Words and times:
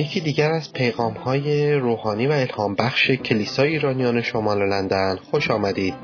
یکی 0.00 0.20
دیگر 0.20 0.52
از 0.52 0.72
پیغام 0.72 1.12
های 1.12 1.74
روحانی 1.74 2.26
و 2.26 2.32
الهام 2.32 2.74
بخش 2.74 3.10
کلیسای 3.10 3.68
ایرانیان 3.68 4.22
شمال 4.22 4.68
لندن 4.68 5.16
خوش 5.16 5.50
آمدید. 5.50 5.94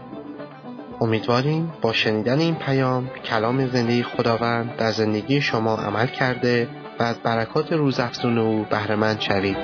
امیدواریم 1.00 1.72
با 1.82 1.92
شنیدن 1.92 2.38
این 2.38 2.54
پیام 2.54 3.10
کلام 3.24 3.66
زندگی 3.66 4.02
خداوند 4.02 4.76
در 4.76 4.90
زندگی 4.90 5.40
شما 5.40 5.76
عمل 5.76 6.06
کرده 6.06 6.68
و 6.98 7.02
از 7.02 7.16
برکات 7.18 7.72
روزافزون 7.72 8.38
او 8.38 8.66
بهرهمند 8.70 9.20
شوید. 9.20 9.56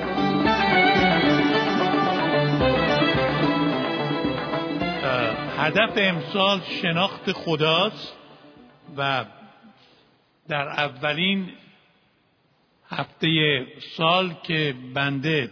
هدف 5.57 5.91
امسال 5.97 6.61
شناخت 6.81 7.31
خداست 7.31 8.13
و 8.97 9.25
در 10.49 10.67
اولین 10.67 11.49
هفته 12.93 13.65
سال 13.97 14.33
که 14.43 14.75
بنده 14.93 15.51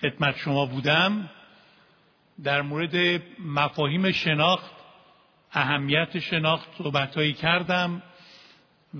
خدمت 0.00 0.36
شما 0.36 0.66
بودم 0.66 1.30
در 2.44 2.62
مورد 2.62 3.22
مفاهیم 3.38 4.12
شناخت 4.12 4.70
اهمیت 5.52 6.18
شناخت 6.18 6.68
صحبتهایی 6.78 7.32
کردم 7.32 8.02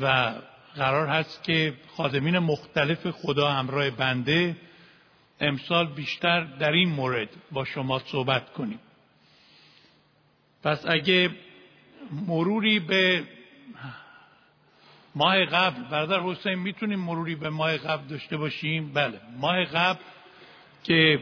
و 0.00 0.34
قرار 0.76 1.06
هست 1.06 1.44
که 1.44 1.74
خادمین 1.96 2.38
مختلف 2.38 3.10
خدا 3.10 3.52
همراه 3.52 3.90
بنده 3.90 4.56
امسال 5.40 5.86
بیشتر 5.86 6.40
در 6.40 6.72
این 6.72 6.88
مورد 6.88 7.28
با 7.52 7.64
شما 7.64 7.98
صحبت 7.98 8.52
کنیم. 8.52 8.80
پس 10.62 10.84
اگه 10.86 11.30
مروری 12.26 12.78
به 12.80 13.24
ماه 15.16 15.44
قبل 15.44 15.82
برادر 15.90 16.20
حسین 16.20 16.54
می‌تونیم 16.54 16.98
مروری 17.00 17.34
به 17.34 17.50
ماه 17.50 17.76
قبل 17.76 18.08
داشته 18.08 18.36
باشیم؟ 18.36 18.92
بله. 18.92 19.20
ماه 19.40 19.64
قبل 19.64 19.98
که 20.84 21.20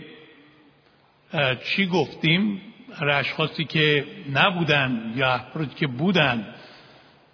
چی 1.65 1.87
گفتیم؟ 1.87 2.61
اشخاصی 3.01 3.65
که 3.65 4.07
نبودن 4.33 5.13
یا 5.17 5.33
افرادی 5.33 5.75
که 5.75 5.87
بودن 5.87 6.55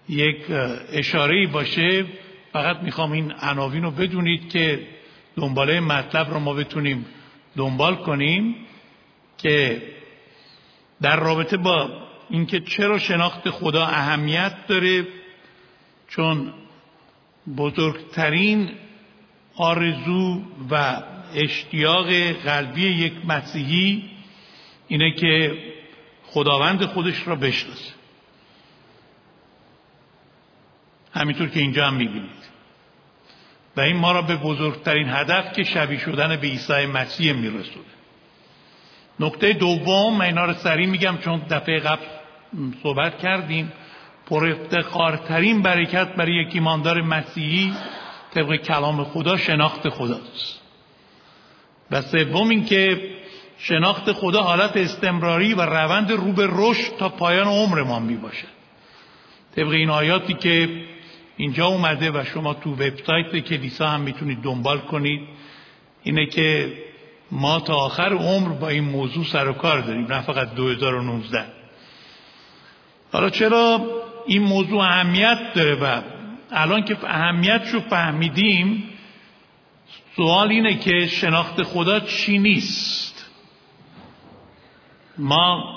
یک 0.09 0.37
اشاره 0.93 1.47
باشه 1.47 2.05
فقط 2.53 2.77
می‌خوام 2.77 3.13
این 3.13 3.33
عناوین 3.33 3.83
رو 3.83 3.91
بدونید 3.91 4.53
که 4.53 4.87
دنباله 5.37 5.81
مطلب 5.81 6.31
رو 6.31 6.39
ما 6.39 6.55
بتونیم 6.55 7.07
دنبال 7.57 7.95
کنیم 7.95 8.55
که 9.39 9.83
در 11.01 11.17
رابطه 11.17 11.57
با 11.57 11.91
اینکه 12.31 12.61
چرا 12.61 12.99
شناخت 12.99 13.51
خدا 13.51 13.87
اهمیت 13.87 14.67
داره 14.69 15.07
چون 16.11 16.53
بزرگترین 17.57 18.71
آرزو 19.57 20.43
و 20.71 21.03
اشتیاق 21.35 22.13
قلبی 22.33 22.83
یک 22.83 23.13
مسیحی 23.27 24.11
اینه 24.89 25.15
که 25.15 25.59
خداوند 26.27 26.85
خودش 26.85 27.29
را 27.29 27.37
بشناسه. 27.37 27.93
همینطور 31.15 31.49
که 31.49 31.61
اینجا 31.61 31.87
هم 31.87 31.95
می‌بینید. 31.95 32.51
و 33.77 33.81
این 33.81 33.97
ما 33.97 34.13
را 34.13 34.23
به 34.23 34.37
بزرگترین 34.37 35.09
هدف 35.09 35.53
که 35.53 35.65
شبیه 35.65 35.99
شدن 35.99 36.37
به 36.37 36.47
عیسی 36.47 36.87
مسیح 36.87 37.33
میرسونه. 37.33 37.85
نکته 39.21 39.53
دوم 39.53 40.21
اینا 40.21 40.45
رو 40.45 40.55
سریع 40.55 40.87
میگم 40.87 41.19
چون 41.19 41.43
دفعه 41.51 41.79
قبل 41.79 42.05
صحبت 42.83 43.19
کردیم. 43.19 43.73
پر 44.31 44.47
افتخارترین 44.47 45.63
برکت 45.63 46.09
برای 46.15 46.33
یک 46.33 46.49
ایماندار 46.53 47.03
مسیحی 47.03 47.73
طبق 48.35 48.57
کلام 48.57 49.05
خدا 49.05 49.37
شناخت 49.37 49.89
خداست. 49.89 50.61
و 51.91 52.03
سوم 52.03 52.49
اینکه 52.49 53.11
شناخت 53.59 54.13
خدا 54.13 54.43
حالت 54.43 54.77
استمراری 54.77 55.55
و 55.55 55.61
روند 55.61 56.13
رو 56.13 56.33
به 56.33 56.49
رشد 56.53 56.97
تا 56.99 57.09
پایان 57.09 57.47
عمرمان 57.47 58.03
می 58.03 58.17
باشد 58.17 58.61
طبق 59.57 59.69
این 59.69 59.91
آیاتی 59.91 60.35
که 60.35 60.69
اینجا 61.37 61.67
اومده 61.67 62.11
و 62.11 62.25
شما 62.25 62.55
تو 62.55 62.73
وبسایت 62.73 63.37
کلیسا 63.37 63.89
هم 63.89 64.01
می‌تونید 64.01 64.43
دنبال 64.43 64.79
کنید 64.79 65.21
اینه 66.03 66.27
که 66.27 66.73
ما 67.33 67.61
تا 67.61 67.75
آخر 67.75 68.13
عمر 68.13 68.49
با 68.49 68.69
این 68.69 68.85
موضوع 68.85 69.25
سر 69.25 69.49
و 69.49 69.53
کار 69.53 69.81
داریم 69.81 70.07
نه 70.13 70.23
فقط 70.23 70.55
2019 70.55 71.45
حالا 73.13 73.31
چرا 73.31 73.81
این 74.31 74.43
موضوع 74.43 74.81
اهمیت 74.81 75.39
داره 75.55 75.75
و 75.75 76.03
الان 76.51 76.85
که 76.85 76.97
اهمیت 77.05 77.63
رو 77.73 77.81
فهمیدیم 77.81 78.89
سوال 80.17 80.49
اینه 80.49 80.79
که 80.79 81.07
شناخت 81.07 81.63
خدا 81.63 82.01
چی 82.01 82.39
نیست؟ 82.39 83.31
ما 85.19 85.77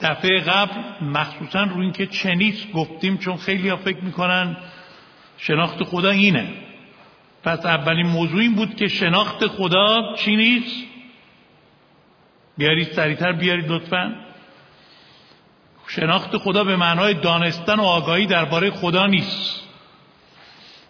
دفعه 0.00 0.40
قبل 0.40 1.04
مخصوصا 1.04 1.62
روی 1.62 1.82
اینکه 1.82 2.06
چه 2.06 2.34
نیست 2.34 2.72
گفتیم 2.72 3.18
چون 3.18 3.36
خیلی 3.36 3.68
ها 3.68 3.76
فکر 3.76 4.04
می‌کنن 4.04 4.56
شناخت 5.38 5.82
خدا 5.82 6.10
اینه. 6.10 6.48
پس 7.42 7.66
اولین 7.66 8.06
موضوع 8.06 8.40
این 8.40 8.54
بود 8.54 8.76
که 8.76 8.88
شناخت 8.88 9.46
خدا 9.46 10.14
چی 10.16 10.36
نیست؟ 10.36 10.86
بیارید 12.58 12.92
سریعتر 12.92 13.32
بیارید 13.32 13.70
لطفا. 13.70 14.25
شناخت 15.88 16.36
خدا 16.36 16.64
به 16.64 16.76
معنای 16.76 17.14
دانستن 17.14 17.80
و 17.80 17.82
آگاهی 17.82 18.26
درباره 18.26 18.70
خدا 18.70 19.06
نیست. 19.06 19.62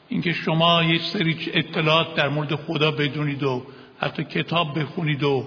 اینکه 0.09 0.33
شما 0.33 0.83
یک 0.83 1.03
سری 1.03 1.51
اطلاعات 1.55 2.15
در 2.15 2.29
مورد 2.29 2.55
خدا 2.55 2.91
بدونید 2.91 3.43
و 3.43 3.67
حتی 4.01 4.25
کتاب 4.25 4.79
بخونید 4.81 5.23
و 5.23 5.47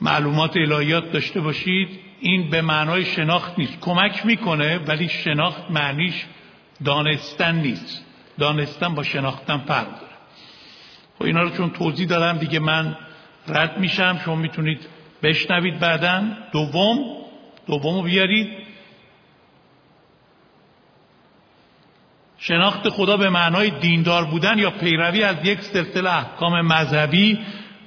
معلومات 0.00 0.56
الهیات 0.56 1.12
داشته 1.12 1.40
باشید 1.40 2.00
این 2.20 2.50
به 2.50 2.62
معنای 2.62 3.04
شناخت 3.04 3.58
نیست. 3.58 3.80
کمک 3.80 4.26
می‌کنه 4.26 4.78
ولی 4.78 5.08
شناخت 5.08 5.70
معنیش 5.70 6.24
دانستن 6.84 7.54
نیست. 7.54 8.04
دانستن 8.38 8.94
با 8.94 9.02
شناختن 9.02 9.58
فرق 9.58 9.86
داره. 9.86 10.12
خب 11.18 11.24
اینا 11.24 11.42
رو 11.42 11.50
چون 11.50 11.70
توضیح 11.70 12.06
دادم 12.06 12.38
دیگه 12.38 12.58
من 12.58 12.96
رد 13.48 13.78
میشم. 13.78 14.20
شما 14.24 14.34
می‌تونید 14.34 14.80
بشنوید 15.22 15.78
بعدا. 15.78 16.22
دوم 16.52 17.19
دومو 17.70 18.02
بیارید. 18.02 18.48
شناخت 22.38 22.88
خدا 22.88 23.16
به 23.16 23.30
معنای 23.30 23.70
دیندار 23.70 24.24
بودن 24.24 24.58
یا 24.58 24.70
پیروی 24.70 25.22
از 25.22 25.36
یک 25.44 25.60
سلسله 25.60 26.10
احکام 26.10 26.60
مذهبی 26.60 27.38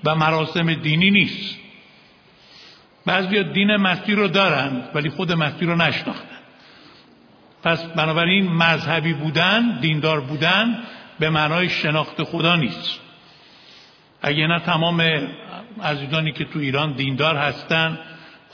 و 0.04 0.16
مراسم 0.16 0.74
دینی 0.74 1.12
نیست. 1.12 1.56
بعضی 3.06 3.44
دین 3.44 3.76
مسیح 3.76 4.16
رو 4.16 4.28
دارند 4.28 4.90
ولی 4.94 5.10
خود 5.10 5.32
مسیح 5.32 5.68
رو 5.68 5.76
نشناختن. 5.76 6.38
پس 7.64 7.84
بنابراین 7.84 8.52
مذهبی 8.52 9.14
بودن 9.14 9.80
دیندار 9.80 10.22
بودن 10.22 10.84
به 11.20 11.30
معنای 11.30 11.70
شناخت 11.70 12.24
خدا 12.24 12.56
نیست. 12.56 13.00
اگه 14.22 14.48
نه 14.48 14.60
تمام 14.60 15.02
عزیزانی 15.84 16.32
که 16.32 16.46
تو 16.46 16.60
ایران 16.60 16.94
دیندار 16.94 17.36
هستن 17.36 18.00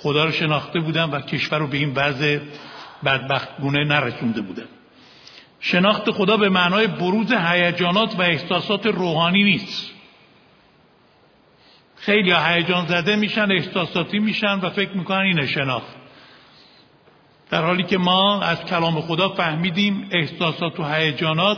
خدا 0.02 0.26
رو 0.26 0.32
شناخته 0.32 0.80
بودن 0.80 1.04
و 1.04 1.22
کشور 1.22 1.60
رو 1.60 1.68
به 1.68 1.78
این 1.78 1.94
وضع 1.96 2.40
بدبخت 3.06 3.58
گونه 3.62 3.84
نرسونده 3.84 4.42
بودن. 4.42 4.68
شناخت 5.60 6.12
خدا 6.12 6.38
به 6.38 6.50
معنای 6.50 6.88
بروز 6.88 7.32
هیجانات 7.32 8.16
و 8.20 8.22
احساسات 8.22 8.86
روحانی 8.86 9.44
نیست. 9.44 9.92
خیلی 11.96 12.34
هیجان 12.34 12.86
زده 12.86 13.16
میشن 13.16 13.52
احساساتی 13.52 14.20
میشن 14.20 14.60
و 14.60 14.70
فکر 14.70 14.98
می‌کنن 14.98 15.22
اینه 15.26 15.46
شناخت. 15.46 15.96
در 17.50 17.64
حالی 17.64 17.84
که 17.84 17.98
ما 17.98 18.42
از 18.42 18.66
کلام 18.66 19.02
خدا 19.02 19.30
فهمیدیم 19.30 20.10
احساسات 20.12 20.80
و 20.80 20.84
هیجانات 20.84 21.58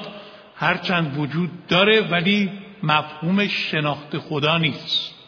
هرچند 0.56 1.18
وجود 1.18 1.68
داره 1.68 2.02
ولی 2.02 2.52
مفهوم 2.84 3.48
شناخت 3.48 4.18
خدا 4.18 4.58
نیست. 4.58 5.21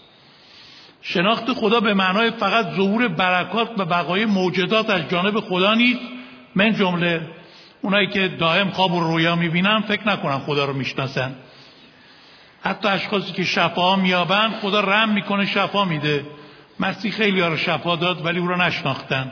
شناخت 1.04 1.54
خدا 1.54 1.80
به 1.80 1.94
معنای 1.94 2.32
فقط 2.32 2.72
ظهور 2.76 3.08
برکات 3.08 3.70
و 3.78 3.86
بقای 3.86 4.26
موجودات 4.26 4.90
از 4.90 5.10
جانب 5.10 5.40
خدا 5.40 5.74
نیست. 5.74 6.00
من 6.56 6.74
جمله 6.74 7.22
اونایی 7.82 8.08
که 8.08 8.28
دائم 8.28 8.70
خواب 8.70 8.94
و 8.94 9.00
رویا 9.00 9.36
می‌بینن 9.36 9.80
فکر 9.80 10.08
نکنن 10.08 10.40
خدا 10.40 10.66
رو 10.66 10.74
می‌شناسن. 10.74 11.36
حتی 12.62 12.88
اشخاصی 12.88 13.34
که 13.34 13.44
شفا 13.44 13.96
میابن 13.96 14.50
خدا 14.62 14.80
رم 14.80 15.10
می‌کنه 15.10 15.46
شفا 15.46 15.86
میده. 15.86 16.26
مسیح 16.80 17.12
خیلی 17.12 17.42
ها 17.42 17.48
رو 17.48 17.58
شفا 17.58 17.96
داد 17.96 18.26
ولی 18.26 18.40
او 18.40 18.48
رو 18.48 18.62
نشناختن. 18.62 19.32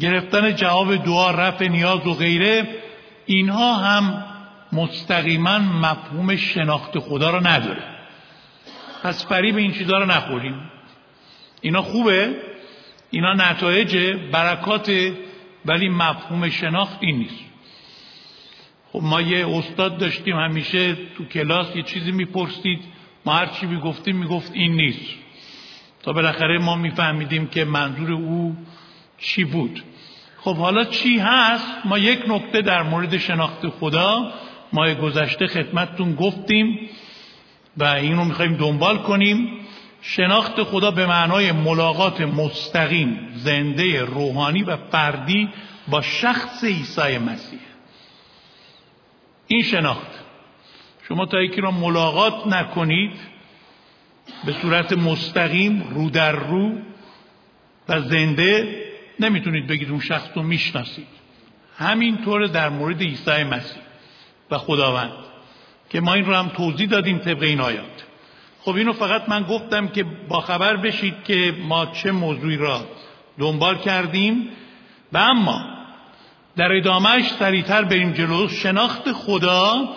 گرفتن 0.00 0.54
جواب 0.54 0.96
دعا 0.96 1.30
رفع 1.30 1.68
نیاز 1.68 2.06
و 2.06 2.14
غیره 2.14 2.68
اینها 3.26 3.74
هم 3.74 4.24
مستقیما 4.72 5.58
مفهوم 5.58 6.36
شناخت 6.36 6.98
خدا 6.98 7.30
رو 7.30 7.46
نداره. 7.46 7.91
پس 9.02 9.26
فریب 9.26 9.56
این 9.56 9.72
چیزا 9.72 9.98
رو 9.98 10.06
نخوریم. 10.06 10.70
اینا 11.60 11.82
خوبه. 11.82 12.34
اینا 13.10 13.34
نتایج 13.34 13.96
برکات 14.32 14.92
ولی 15.64 15.88
مفهوم 15.88 16.48
شناخت 16.48 16.96
این 17.00 17.16
نیست. 17.16 17.44
خب 18.92 19.00
ما 19.02 19.20
یه 19.20 19.48
استاد 19.48 19.98
داشتیم 19.98 20.36
همیشه 20.36 20.94
تو 20.94 21.24
کلاس 21.24 21.76
یه 21.76 21.82
چیزی 21.82 22.12
می‌پرسید. 22.12 22.80
ما 23.26 23.32
هر 23.32 23.46
چی 23.46 23.66
می‌گفتیم 23.66 24.16
می‌گفت 24.16 24.52
این 24.54 24.72
نیست. 24.72 25.14
تا 26.02 26.12
بالاخره 26.12 26.58
ما 26.58 26.76
میفهمیدیم 26.76 27.46
که 27.46 27.64
منظور 27.64 28.12
او 28.12 28.56
چی 29.18 29.44
بود. 29.44 29.82
خب 30.40 30.56
حالا 30.56 30.84
چی 30.84 31.18
هست؟ 31.18 31.66
ما 31.84 31.98
یک 31.98 32.20
نکته 32.28 32.62
در 32.62 32.82
مورد 32.82 33.16
شناخت 33.16 33.68
خدا 33.68 34.32
ما 34.72 34.94
گذشته 34.94 35.46
خدمتتون 35.46 36.14
گفتیم. 36.14 36.88
و 37.76 37.84
این 37.84 38.16
رو 38.16 38.24
می‌خوایم 38.24 38.56
دنبال 38.56 38.98
کنیم. 38.98 39.58
شناخت 40.02 40.62
خدا 40.62 40.90
به 40.90 41.06
معنای 41.06 41.52
ملاقات 41.52 42.20
مستقیم 42.20 43.28
زنده 43.34 44.04
روحانی 44.04 44.62
و 44.62 44.76
فردی 44.76 45.48
با 45.88 46.02
شخص 46.02 46.64
عیسی 46.64 47.18
مسیح. 47.18 47.60
این 49.46 49.62
شناخت. 49.62 50.10
شما 51.08 51.26
تا 51.26 51.42
یکی 51.42 51.60
را 51.60 51.70
ملاقات 51.70 52.46
نکنید 52.46 53.12
به 54.44 54.52
صورت 54.52 54.92
مستقیم 54.92 55.82
رو 55.94 56.10
در 56.10 56.32
رو 56.32 56.72
و 57.88 58.00
زنده 58.00 58.82
نمی‌تونید 59.20 59.66
بگید 59.66 59.90
اون 59.90 60.00
شخص 60.00 60.28
رو 60.34 60.42
می‌شناسید. 60.42 61.06
همینطور 61.78 62.46
در 62.46 62.68
مورد 62.68 63.00
عیسی 63.00 63.42
مسیح. 63.44 63.82
و 64.50 64.58
خداوند. 64.58 65.31
که 65.92 66.00
ما 66.00 66.14
این 66.14 66.24
رو 66.24 66.34
هم 66.34 66.48
توضیح 66.48 66.88
دادیم 66.88 67.18
طبق 67.18 67.42
این 67.42 67.60
آیات. 67.60 68.04
خب 68.60 68.74
اینو 68.74 68.92
فقط 68.92 69.28
من 69.28 69.42
گفتم 69.42 69.88
که 69.88 70.04
با 70.28 70.40
خبر 70.40 70.76
بشید 70.76 71.14
که 71.24 71.54
ما 71.68 71.86
چه 71.86 72.12
موضوعی 72.12 72.56
را 72.56 72.80
دنبال 73.38 73.78
کردیم. 73.78 74.48
و 75.12 75.18
اما 75.18 75.64
در 76.56 76.72
ادامهش 76.72 77.32
سریعتر 77.38 77.84
بریم 77.84 78.12
جلو 78.12 78.48
شناخت 78.48 79.12
خدا 79.12 79.88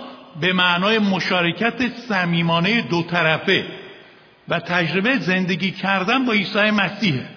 به 0.42 0.54
معنای 0.54 1.00
مشارکت 1.00 1.98
صمیمانه 1.98 2.82
دو 2.82 3.04
طرفه 3.04 3.66
و 4.48 4.60
تجربه 4.60 5.18
زندگی 5.18 5.72
کردن 5.72 6.26
با 6.26 6.34
عیسی 6.34 6.72
مسیحه 6.72 7.30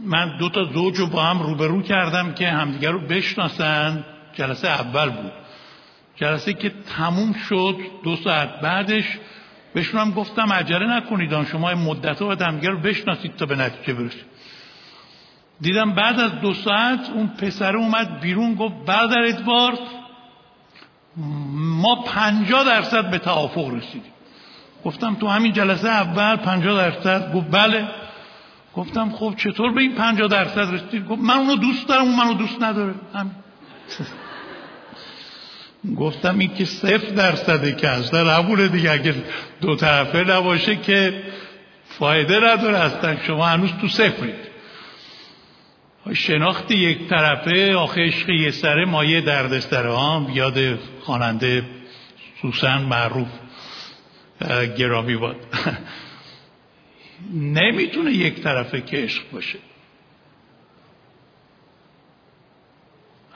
من 0.00 0.36
دو 0.36 0.48
تا 0.48 0.64
زوج 0.64 0.98
رو 0.98 1.06
با 1.06 1.22
هم 1.22 1.42
روبرو 1.42 1.82
کردم 1.82 2.34
که 2.34 2.48
همدیگر 2.48 2.90
رو 2.90 3.00
بشناسن. 3.00 4.04
جلسه 4.36 4.68
اول 4.68 5.08
بود. 5.10 5.32
جلسه 6.16 6.52
که 6.52 6.72
تموم 6.96 7.32
شد 7.32 7.76
دو 8.04 8.16
ساعت 8.16 8.60
بعدش 8.60 9.04
بهشون 9.74 10.00
هم 10.00 10.10
گفتم 10.10 10.52
عجله 10.52 10.96
نکنید 10.96 11.44
شما 11.44 11.74
مدت 11.74 12.22
همدیگر 12.22 12.70
رو 12.70 12.78
بشناسید 12.78 13.36
تا 13.36 13.46
به 13.46 13.56
نتیجه 13.56 13.94
برسید. 13.94 14.24
دیدم 15.60 15.92
بعد 15.92 16.20
از 16.20 16.40
دو 16.40 16.54
ساعت 16.54 17.10
اون 17.14 17.26
پسر 17.26 17.76
اومد 17.76 18.20
بیرون 18.20 18.54
گفت 18.54 18.74
برادر 18.86 19.22
ادوارد 19.22 19.78
ما 21.56 21.94
پنجا 21.94 22.64
درصد 22.64 23.10
به 23.10 23.18
توافق 23.18 23.74
رسیدیم. 23.74 24.12
گفتم 24.84 25.14
تو 25.14 25.28
همین 25.28 25.52
جلسه 25.52 25.88
اول 25.88 26.36
پنجا 26.36 26.76
درصد؟ 26.76 27.32
گفت 27.32 27.46
بله. 27.50 27.88
گفتم 28.74 29.10
خب 29.10 29.34
چطور 29.36 29.72
به 29.72 29.80
این 29.80 29.94
پنجا 29.94 30.26
درصد 30.26 30.74
رسید 30.74 31.06
گفت 31.08 31.22
من 31.22 31.34
اونو 31.34 31.56
دوست 31.56 31.88
دارم 31.88 32.02
اون 32.02 32.16
منو 32.16 32.34
دوست 32.34 32.62
نداره. 32.62 32.94
هم. 33.14 33.30
گفتم 35.96 36.38
این 36.38 36.54
که 36.54 36.64
صفر 36.64 37.08
درصده 37.16 37.72
که 37.72 37.88
اصلا 37.88 38.38
نبوده 38.38 38.68
دیگه 38.68 38.92
اگه 38.92 39.14
دو 39.60 39.76
طرفه 39.76 40.24
نباشه 40.24 40.76
که 40.76 41.22
فایده 41.98 42.36
نداره. 42.36 42.78
اصلا 42.78 43.16
شما 43.16 43.46
هنوز 43.46 43.70
تو 43.80 43.88
صفرید. 43.88 44.46
شناخت 46.14 46.70
یک 46.70 47.08
طرفه 47.08 47.74
آخه 47.74 48.00
عشق 48.00 48.30
یه 48.30 48.50
سره 48.50 48.84
مایه 48.84 49.20
دردسره. 49.20 49.90
ها 49.90 50.26
یاد 50.34 50.78
خواننده 51.02 51.64
سوسن 52.42 52.82
معروف 52.82 53.28
گرامی 54.78 55.16
باد 55.16 55.36
نمی‌تونه 57.58 58.12
یک 58.12 58.42
طرفه 58.42 58.80
که 58.80 58.96
عشق 58.96 59.22
باشه. 59.32 59.58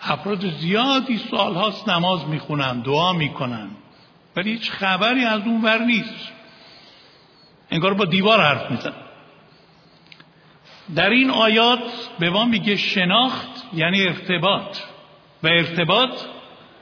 افراد 0.03 0.51
زیادی 0.51 1.19
سالهاست 1.31 1.89
نماز 1.89 2.27
می‌خونن 2.29 2.81
دعا 2.81 3.13
می‌کنن. 3.13 3.69
ولی 4.37 4.51
هیچ 4.53 4.71
خبری 4.71 5.25
از 5.25 5.43
اون 5.43 5.63
ور 5.63 5.79
نیست. 5.79 6.33
انگار 7.71 7.95
با 7.95 8.05
دیوار 8.05 8.41
حرف 8.41 8.71
میزن. 8.71 8.93
در 10.95 11.11
این 11.11 11.31
آیات 11.31 12.09
به 12.19 12.31
ما 12.31 12.45
میگه 12.45 12.77
شناخت 12.77 13.65
یعنی 13.75 14.03
ارتباط. 14.03 14.79
و 15.43 15.47
ارتباط 15.47 16.21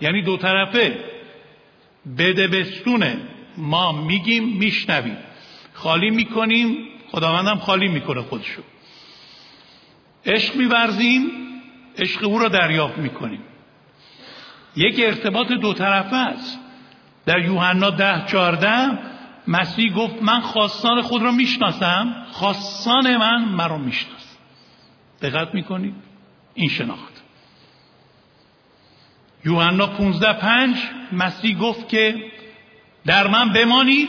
یعنی 0.00 0.23
دو 0.23 0.37
طرفه. 0.37 1.05
بده 2.19 2.49
بستونه 2.49 3.17
ما 3.56 3.93
میگیم 3.93 4.44
میشنویم. 4.44 5.17
خالی 5.75 6.11
می‌کنیم 6.11 6.76
خداوندم 7.12 7.59
خالی 7.59 7.88
می‌کنه 7.88 8.23
خودشو. 8.23 8.62
عشق 10.26 10.56
میورزیم 10.56 11.48
عشق 11.99 12.25
او 12.25 12.39
را 12.39 12.49
دریافت 12.49 12.99
می‌کنیم. 12.99 13.41
یک 14.77 15.00
ارتباط 15.00 15.49
دو 15.49 15.75
طرفه 15.75 16.17
است. 16.17 16.59
در 17.27 17.39
یوحنا 17.39 17.91
ده 17.91 18.27
چارده 18.27 18.99
مسیح 19.49 19.95
گفت 19.95 20.23
من 20.23 20.41
خواستان 20.41 21.03
خود 21.03 21.23
را 21.23 21.33
می‌شناسم 21.33 22.27
خواستان 22.33 23.17
من 23.17 23.45
مرا 23.45 23.79
می‌شناسم 23.79 24.39
دقت 25.23 25.55
می‌کنید؟ 25.55 25.95
این 26.55 26.69
شناخت. 26.69 27.23
یوحنا 29.45 29.87
15 29.87 30.33
پنج 30.33 30.77
مسیح 31.12 31.59
گفت 31.59 31.89
که 31.89 32.25
در 33.06 33.27
من 33.27 33.53
بمانید 33.53 34.09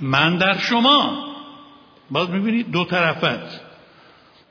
من 0.00 0.36
در 0.36 0.58
شما. 0.58 1.28
باز 2.10 2.30
می‌بینید 2.30 2.70
دو 2.70 2.84
طرفت 2.84 3.60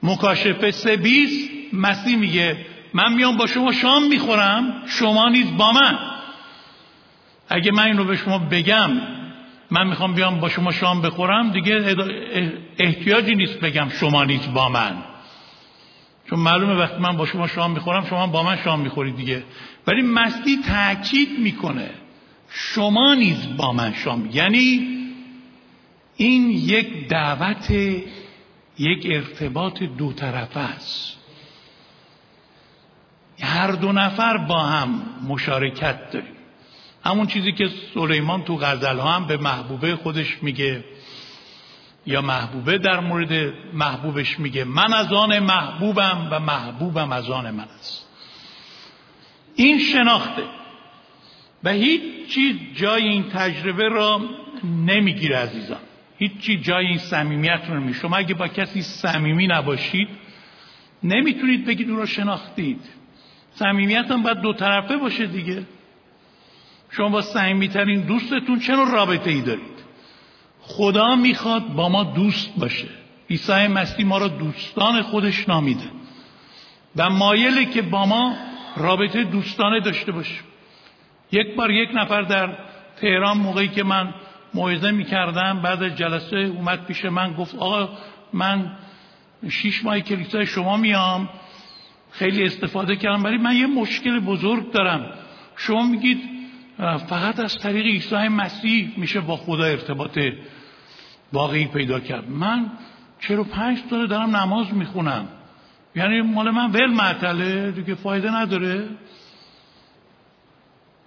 مکاشفه 0.04 0.72
سه 0.72 0.98
بیس 0.98 1.50
مسیح 1.74 2.18
میگه 2.18 2.66
من 2.94 3.14
میام 3.14 3.38
با 3.38 3.48
شما 3.48 3.72
شام 3.72 4.08
می‌خورم 4.08 4.84
شما 4.88 5.30
نیز 5.30 5.58
با 5.58 5.72
من. 5.72 6.00
اگه 7.50 7.72
من 7.72 7.84
این 7.84 7.98
رو 7.98 8.04
به 8.04 8.18
شما 8.18 8.38
بگم 8.38 8.92
من 9.72 9.88
می‌خوام 9.88 10.14
بیام 10.14 10.40
با 10.40 10.50
شما 10.50 10.72
شام 10.72 11.02
بخورم 11.02 11.52
دیگه 11.52 11.96
احتیاجی 12.78 13.36
نیست 13.36 13.60
بگم 13.60 13.90
شما 13.90 14.24
نیز 14.24 14.54
با 14.54 14.70
من. 14.70 15.04
چون 16.30 16.40
معلومه 16.40 16.74
وقتی 16.74 17.00
من 17.00 17.18
با 17.18 17.26
شما 17.26 17.48
شام 17.48 17.72
می‌خورم 17.72 18.06
شما 18.06 18.28
با 18.28 18.44
من 18.44 18.58
شام 18.64 18.80
می‌خورید 18.80 19.16
دیگه. 19.16 19.44
ولی 19.88 20.02
مسیح 20.02 20.58
تاکید 20.68 21.40
می‌کنه 21.40 21.90
شما 22.50 23.14
نیز 23.14 23.58
با 23.58 23.74
من 23.74 23.94
شام. 23.94 24.30
یعنی 24.34 24.88
این 26.18 26.50
یک 26.50 27.08
دعوت 27.08 27.72
یک 28.80 29.08
ارتباط 29.10 29.84
دو 29.84 30.14
طرفه 30.14 30.60
است. 30.60 31.21
هر 33.40 33.72
دو 33.72 33.92
نفر 33.92 34.38
با 34.38 34.60
هم 34.60 35.02
مشارکت 35.28 36.12
داریم. 36.12 36.36
همون 37.06 37.28
چیزی 37.28 37.52
که 37.52 37.70
سلیمان 37.94 38.44
تو 38.44 38.58
غزل 38.58 38.98
ها 38.98 39.12
هم 39.12 39.28
به 39.28 39.38
محبوبه 39.38 39.96
خودش 39.96 40.44
میگه 40.44 40.84
یا 42.06 42.22
محبوبه 42.22 42.78
در 42.78 43.00
مورد 43.00 43.54
محبوبش 43.74 44.40
میگه. 44.40 44.64
من 44.64 44.94
از 44.94 45.14
آن 45.14 45.40
محبوبم 45.40 46.28
و 46.32 46.40
محبوبم 46.40 47.12
از 47.12 47.30
آن 47.30 47.52
من 47.52 47.68
است. 47.80 48.08
این 49.56 49.80
شناخته 49.80 50.44
و 51.64 51.70
هیچ 51.70 52.02
چیز 52.30 52.56
جای 52.76 53.04
این 53.04 53.24
تجربه 53.24 53.90
را 53.90 54.22
نمی‌گیره 54.64 55.38
عزیزان. 55.38 55.80
هیچی 56.18 56.58
جای 56.58 56.86
این 56.86 56.98
صمیمیت 56.98 57.62
رو 57.70 57.80
نمی 57.80 57.94
شما 57.94 58.18
اگه 58.18 58.34
با 58.34 58.48
کسی 58.48 58.82
صمیمی 58.82 59.48
نباشید 59.48 60.08
نمی‌تونید 61.04 61.66
بگید 61.66 61.90
او 61.90 61.96
رو 61.96 62.06
شناختید. 62.06 62.82
صمیمیت 63.54 64.12
هم 64.12 64.24
باید 64.24 64.38
دو 64.38 64.54
طرفه 64.54 64.98
باشه 64.98 65.26
دیگه. 65.26 65.64
شما 66.92 67.10
با 67.10 67.22
صمیمیترین 67.22 68.02
دوستتون 68.02 68.62
نوع 68.70 68.92
رابطه 68.92 69.30
ای 69.30 69.42
دارید؟ 69.42 69.82
خدا 70.62 71.16
می‌خواد 71.16 71.68
با 71.68 71.90
ما 71.90 72.04
دوست 72.04 72.60
باشه. 72.60 72.88
عیسی 73.30 73.68
مسیح 73.68 74.06
ما 74.06 74.18
را 74.18 74.28
دوستان 74.28 75.02
خودش 75.02 75.50
نامیده. 75.50 75.90
و 76.96 77.10
مایله 77.10 77.66
که 77.66 77.82
با 77.82 78.06
ما 78.06 78.36
رابطه 78.78 79.24
دوستانه 79.24 79.80
داشته 79.80 80.12
باشه. 80.12 80.40
یک 81.32 81.56
بار 81.56 81.72
یک 81.72 81.90
نفر 81.94 82.22
در 82.22 82.58
تهران 83.02 83.38
موقعی 83.38 83.68
که 83.68 83.84
من 83.84 84.14
موعظه 84.54 84.92
می‌کردم 84.92 85.62
بعد 85.62 85.84
از 85.84 85.96
جلسه 85.96 86.38
اومد 86.38 86.86
پیش 86.86 87.06
من 87.06 87.34
گفت 87.34 87.56
آقا 87.56 87.90
من 88.34 88.72
شیش 89.50 89.84
ماه 89.84 90.00
کلیسای 90.00 90.46
شما 90.46 90.78
میام. 90.78 91.30
خیلی 92.12 92.44
استفاده 92.44 92.96
کردم. 92.96 93.24
ولی 93.24 93.38
من 93.38 93.56
یه 93.56 93.68
مشکل 93.68 94.20
بزرگ 94.20 94.72
دارم. 94.72 95.14
شما 95.56 95.86
میگید 95.86 96.22
فقط 97.08 97.40
از 97.40 97.58
طریق 97.58 97.86
عیسی 97.86 98.16
مسیح 98.16 98.94
میشه 98.98 99.20
با 99.20 99.38
خدا 99.38 99.64
ارتباط 99.64 100.20
واقعی 101.34 101.66
پیدا 101.66 102.00
کرد. 102.00 102.30
من 102.30 102.72
چرا 103.20 103.44
پنج 103.44 103.80
ساله 103.90 104.08
دارم 104.08 104.36
نماز 104.36 104.74
می‌خونم. 104.74 105.28
یعنی 105.96 106.22
مال 106.22 106.52
من 106.52 106.72
ول 106.72 106.92
معطله 106.92 107.72
دیگه 107.72 107.96
فایده 107.96 108.36
نداره. 108.36 108.88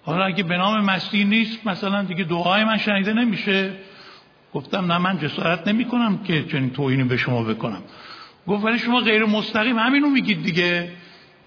حالا 0.04 0.24
اگه 0.24 0.42
به 0.42 0.56
نام 0.56 0.84
مسیح 0.84 1.26
نیست 1.26 1.66
مثلا 1.66 2.02
دیگه 2.02 2.24
دعای 2.24 2.64
من 2.64 2.78
شنیده 2.78 3.12
نمیشه. 3.12 3.72
گفتم 4.54 4.92
نه 4.92 4.98
من 4.98 5.18
جسارت 5.18 5.68
نمی 5.68 5.84
کنم 5.84 6.18
که 6.18 6.44
چنین 6.44 6.70
توهینی 6.70 7.04
به 7.04 7.16
شما 7.16 7.42
بکنم. 7.42 7.82
گفت 8.48 8.64
ولی 8.64 8.78
شما 8.78 9.00
غیر 9.00 9.24
مستقیم 9.24 9.78
همینو 9.78 10.08
میگید 10.08 10.42
دیگه. 10.42 10.92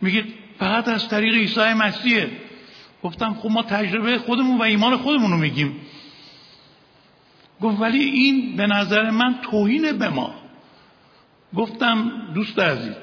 میگید 0.01 0.33
فقط 0.59 0.87
از 0.87 1.09
طریق 1.09 1.33
عیسی 1.33 1.73
مسیحه 1.73 2.31
گفتم 3.03 3.33
خب 3.33 3.49
ما 3.51 3.63
تجربه 3.63 4.17
خودمون 4.17 4.57
و 4.57 4.61
ایمان 4.61 4.97
خودمون 4.97 5.31
رو 5.31 5.37
میگیم. 5.37 5.75
گفت 7.61 7.81
ولی 7.81 7.99
این 7.99 8.55
به 8.55 8.67
نظر 8.67 9.09
من 9.09 9.35
توهینه 9.41 9.93
به 9.93 10.09
ما. 10.09 10.35
گفتم 11.55 12.11
دوست 12.33 12.59
عزیز 12.59 12.95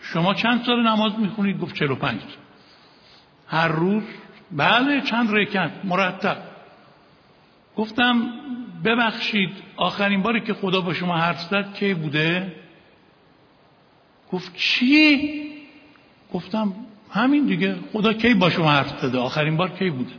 شما 0.00 0.34
چند 0.34 0.64
سال 0.64 0.86
نماز 0.86 1.12
می‌خونید؟ 1.18 1.60
گفت 1.60 1.74
45 1.74 2.20
هر 3.48 3.68
روز؟ 3.68 4.02
بله 4.52 5.00
چند 5.00 5.34
رکت 5.34 5.70
مرتب. 5.84 6.36
گفتم 7.76 8.30
ببخشید 8.84 9.50
آخرین 9.76 10.22
باری 10.22 10.40
که 10.40 10.54
خدا 10.54 10.80
با 10.80 10.94
شما 10.94 11.16
حرف 11.16 11.42
زد 11.42 11.74
کی 11.74 11.94
بوده؟ 11.94 12.63
گفت 14.34 14.56
چی 14.56 15.52
گفتم 16.32 16.72
همین 17.10 17.46
دیگه 17.46 17.76
خدا 17.92 18.12
کی 18.12 18.34
با 18.34 18.50
شما 18.50 18.70
حرف 18.70 19.00
زده؟ 19.00 19.18
آخرین 19.18 19.56
بار 19.56 19.70
کی 19.70 19.90
بوده؟ 19.90 20.12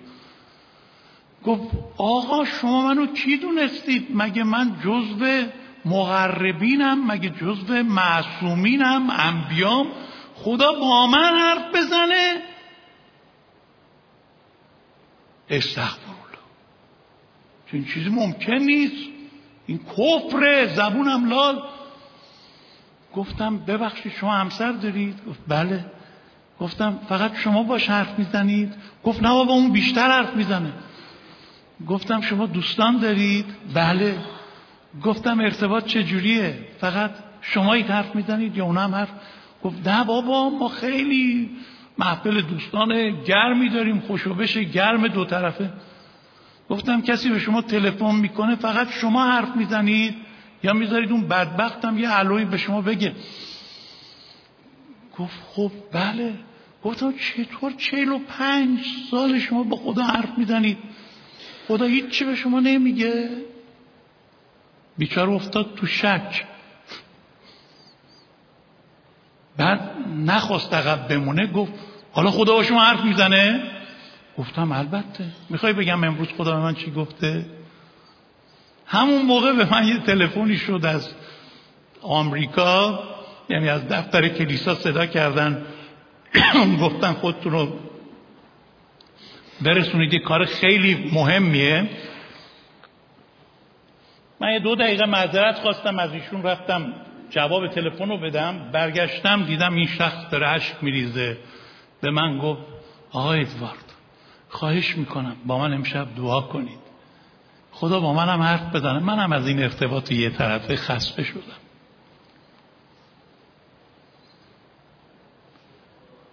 گفت 1.43 1.61
آقا 1.97 2.45
شما 2.45 2.81
منو 2.87 3.05
کی 3.05 3.37
دونستید؟ 3.37 4.07
مگه 4.13 4.43
من 4.43 4.75
جزو 4.83 5.43
مغربینم 5.85 7.11
مگه 7.11 7.29
جزو 7.29 7.83
معصومینم؟ 7.83 9.09
انبیام؟ 9.09 9.87
خدا 10.35 10.73
با 10.73 11.07
من 11.07 11.39
حرف 11.39 11.75
بزنه؟ 11.75 12.41
استغفر 15.49 16.09
الله 16.09 16.39
چون 17.71 17.85
چیزی 17.85 18.09
ممکن 18.09 18.53
نیست. 18.53 19.09
این 19.67 19.79
کفره 19.97 20.75
زبونم 20.75 21.29
لال. 21.29 21.63
گفتم 23.15 23.57
ببخشید 23.57 24.11
شما 24.11 24.33
همسر 24.33 24.71
دارید؟ 24.71 25.25
گفت 25.29 25.39
بله. 25.47 25.85
گفتم 26.59 26.99
فقط 27.09 27.35
شما 27.35 27.63
باش 27.63 27.89
حرف 27.89 28.19
می‌زنید؟ 28.19 28.73
گفت 29.03 29.23
نه 29.23 29.29
بابا 29.29 29.53
اون 29.53 29.71
بیشتر 29.71 30.11
حرف 30.11 30.35
می‌زنه. 30.35 30.73
گفتم 31.87 32.21
شما 32.21 32.45
دوستان 32.45 32.97
دارید؟ 32.97 33.45
بله. 33.73 34.17
گفتم 35.03 35.39
ارتباط 35.39 35.85
چجوریه؟ 35.85 36.57
فقط 36.79 37.11
شما 37.41 37.73
حرف 37.73 38.15
می‌زنید 38.15 38.57
یا 38.57 38.65
اونم 38.65 38.95
حرف؟ 38.95 39.09
گفت 39.63 39.87
نه 39.87 40.03
بابا 40.03 40.49
ما 40.49 40.67
خیلی 40.67 41.49
محفل 41.97 42.41
دوستان 42.41 43.21
گرمی 43.23 43.69
داریم 43.69 43.99
خوشو 43.99 44.33
بشه 44.33 44.63
گرم 44.63 45.07
دو 45.07 45.25
طرفه. 45.25 45.69
گفتم 46.69 47.01
کسی 47.01 47.29
به 47.29 47.39
شما 47.39 47.61
تلفن 47.61 48.15
می‌کنه 48.15 48.55
فقط 48.55 48.89
شما 48.89 49.25
حرف 49.31 49.55
می‌زنید؟ 49.55 50.15
یا 50.65 50.73
می‌ذارید 50.73 51.11
اون 51.11 51.27
بدبختم 51.27 51.97
یه 51.97 52.09
علوی 52.09 52.45
به 52.45 52.57
شما 52.57 52.81
بگه؟ 52.81 53.15
گفت 55.17 55.39
خب 55.49 55.71
بله. 55.91 56.33
گفتم 56.83 57.13
چطور 57.17 57.71
چهل 57.71 58.09
و 58.09 58.19
پنج 58.19 58.79
سال 59.11 59.39
شما 59.39 59.63
با 59.63 59.77
خدا 59.77 60.03
حرف 60.03 60.37
می‌زنید؟ 60.37 60.77
خدا 61.67 61.85
هیچی 61.85 62.25
به 62.25 62.35
شما 62.35 62.59
نمیگه. 62.59 63.29
بیچاره 64.97 65.31
افتاد 65.31 65.75
تو 65.75 65.85
شک. 65.85 66.45
بعد 69.57 69.79
نخواست 70.25 70.73
عقب 70.73 71.07
بمونه 71.07 71.47
گفت 71.47 71.73
حالا 72.11 72.31
خدا 72.31 72.53
با 72.53 72.63
شما 72.63 72.83
حرف 72.83 73.03
می‌زنه؟ 73.05 73.71
گفتم 74.37 74.71
البته. 74.71 75.25
می‌خوای 75.49 75.73
بگم 75.73 76.03
امروز 76.03 76.27
خدا 76.37 76.55
به 76.55 76.61
من 76.61 76.75
چی 76.75 76.91
گفته؟ 76.91 77.45
همون 78.87 79.21
موقع 79.21 79.53
به 79.53 79.71
من 79.71 79.87
یه 79.87 79.99
تلفنی 79.99 80.57
شد 80.57 80.85
از 80.85 81.13
آمریکا 82.01 83.03
یعنی 83.49 83.69
از 83.69 83.87
دفتر 83.87 84.27
کلیسا 84.27 84.75
صدا 84.75 85.05
کردن. 85.05 85.65
گفتن 86.81 87.13
خودتون 87.13 87.51
رو 87.51 87.79
برسونید 89.61 90.13
یه 90.13 90.19
کار 90.19 90.45
خیلی 90.45 91.09
مهمیه. 91.13 91.89
من 94.41 94.53
یه 94.53 94.59
دو 94.59 94.75
دقیقه 94.75 95.05
معذرت 95.05 95.59
خواستم 95.59 95.99
از 95.99 96.13
ایشون 96.13 96.43
رفتم 96.43 96.93
جواب 97.29 97.67
تلفن 97.67 98.09
رو 98.09 98.17
بدم. 98.17 98.71
برگشتم 98.71 99.43
دیدم 99.43 99.75
این 99.75 99.87
شخص 99.87 100.31
داره 100.31 100.47
عشق 100.47 100.83
میریزه. 100.83 101.37
به 102.01 102.11
من 102.11 102.37
گفت 102.37 102.61
آقای 103.11 103.39
ادوارد 103.39 103.93
خواهش 104.49 104.97
می‌کنم 104.97 105.35
با 105.45 105.57
من 105.57 105.73
امشب 105.73 106.07
دعا 106.17 106.41
کنید. 106.41 106.84
خدا 107.75 107.99
با 107.99 108.13
منم 108.13 108.41
حرف 108.41 108.75
بزنه. 108.75 108.99
منم 108.99 109.33
از 109.33 109.47
این 109.47 109.59
ارتباط 109.63 110.11
یه 110.11 110.29
طرفه 110.29 110.75
خسته 110.75 111.23
شدم. 111.23 111.41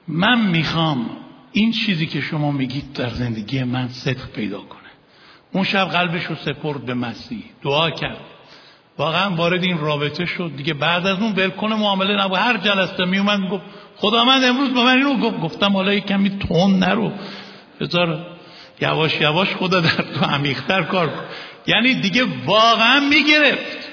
من 0.08 0.40
می‌خوام 0.40 1.10
این 1.52 1.72
چیزی 1.72 2.06
که 2.06 2.20
شما 2.20 2.50
میگید 2.50 2.92
در 2.92 3.08
زندگی 3.08 3.62
من 3.62 3.88
صدق 3.88 4.30
پیدا 4.30 4.60
کنه. 4.60 4.78
اون 5.52 5.64
شب 5.64 5.84
قلبش 5.84 6.24
رو 6.24 6.34
سپرد 6.34 6.86
به 6.86 6.94
مسیح. 6.94 7.44
دعا 7.64 7.90
کرد. 7.90 8.20
واقعا 8.98 9.30
وارد 9.30 9.64
این 9.64 9.78
رابطه 9.78 10.26
شد. 10.26 10.52
دیگه 10.56 10.74
بعد 10.74 11.06
از 11.06 11.18
اون 11.18 11.32
ولکن 11.32 11.72
معامله 11.72 12.24
نبود. 12.24 12.38
هر 12.38 12.56
جلسه 12.56 13.04
میومد 13.04 13.50
گفت 13.50 13.64
خدا 13.96 14.24
من 14.24 14.44
امروز 14.44 14.70
به 14.70 14.82
من 14.82 14.96
اینو 14.96 15.16
گفت. 15.16 15.40
گفتم 15.40 15.72
حالا 15.72 15.94
یک 15.94 16.06
کمی 16.06 16.30
تون 16.30 16.78
نرو. 16.78 17.12
بذار 17.80 18.31
یواش 18.80 19.20
یواش 19.20 19.48
خدا 19.54 19.80
در 19.80 19.88
تو 19.88 20.24
عمیقتر 20.24 20.82
کار 20.82 21.08
کن. 21.08 21.24
یعنی 21.66 21.94
دیگه 21.94 22.24
واقعا 22.46 23.00
می‌گرفت. 23.00 23.88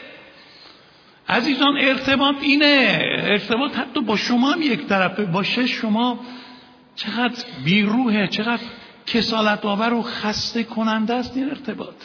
عزیزان 1.29 1.77
ارتباط 1.77 2.35
اینه. 2.41 2.99
ارتباط 3.01 3.75
حتی 3.75 4.01
با 4.01 4.15
شما 4.15 4.51
هم 4.51 4.61
یک 4.61 4.87
طرفه. 4.87 5.25
با 5.25 5.43
شش 5.43 5.71
شما 5.71 6.19
چقدر 6.95 7.43
بیروهه 7.65 8.27
چقدر 8.27 8.63
کسالت 9.07 9.65
آور 9.65 9.93
و 9.93 10.01
خسته 10.01 10.63
کننده 10.63 11.13
است 11.13 11.37
این 11.37 11.49
ارتباط. 11.49 11.95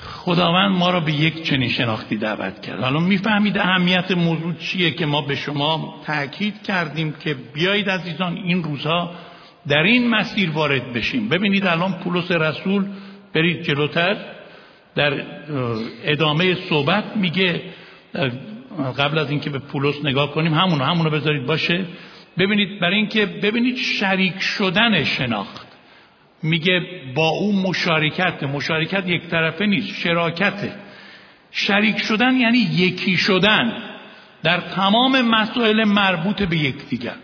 خداوند 0.00 0.76
ما 0.76 0.90
را 0.90 1.00
به 1.00 1.12
یک 1.12 1.42
چنین 1.42 1.68
شناختی 1.68 2.16
دعوت 2.16 2.62
کرد. 2.62 2.80
حالا 2.80 3.00
می‌فهمید 3.00 3.58
اهمیت 3.58 4.10
موضوع 4.10 4.54
چیه 4.54 4.90
که 4.90 5.06
ما 5.06 5.20
به 5.20 5.36
شما 5.36 6.02
تاکید 6.06 6.62
کردیم 6.62 7.12
که 7.12 7.34
بیایید 7.34 7.90
عزیزان 7.90 8.36
این 8.36 8.62
روزها 8.64 9.14
در 9.68 9.82
این 9.82 10.08
مسیر 10.08 10.50
وارد 10.50 10.92
بشیم. 10.92 11.28
ببینید 11.28 11.66
الان 11.66 11.92
پولس 11.92 12.30
رسول 12.30 12.84
برید 13.34 13.62
جلوتر 13.62 14.16
در 14.94 15.22
ادامه 16.04 16.54
صحبت 16.54 17.16
میگه 17.16 17.62
قبل 18.98 19.18
از 19.18 19.30
اینکه 19.30 19.50
به 19.50 19.58
پولس 19.58 20.04
نگاه 20.04 20.32
کنیم 20.32 20.54
همونو 20.54 20.84
همونو 20.84 21.10
بذارید 21.10 21.46
باشه. 21.46 21.84
ببینید 22.38 22.80
برای 22.80 22.96
اینکه 22.96 23.26
ببینید 23.26 23.76
شریک 23.76 24.40
شدن 24.40 25.04
شناخت. 25.04 25.68
میگه 26.42 26.80
با 27.14 27.28
او 27.28 27.62
مشارکت 27.62 28.42
مشارکت 28.42 29.08
یک 29.08 29.22
طرفه 29.22 29.66
نیست 29.66 29.94
شراکته 29.94 30.72
شریک 31.50 31.98
شدن 31.98 32.36
یعنی 32.36 32.58
یکی 32.58 33.16
شدن. 33.16 33.72
در 34.42 34.60
تمام 34.60 35.22
مسائل 35.22 35.84
مربوط 35.84 36.42
به 36.42 36.56
یکدیگر. 36.56 37.14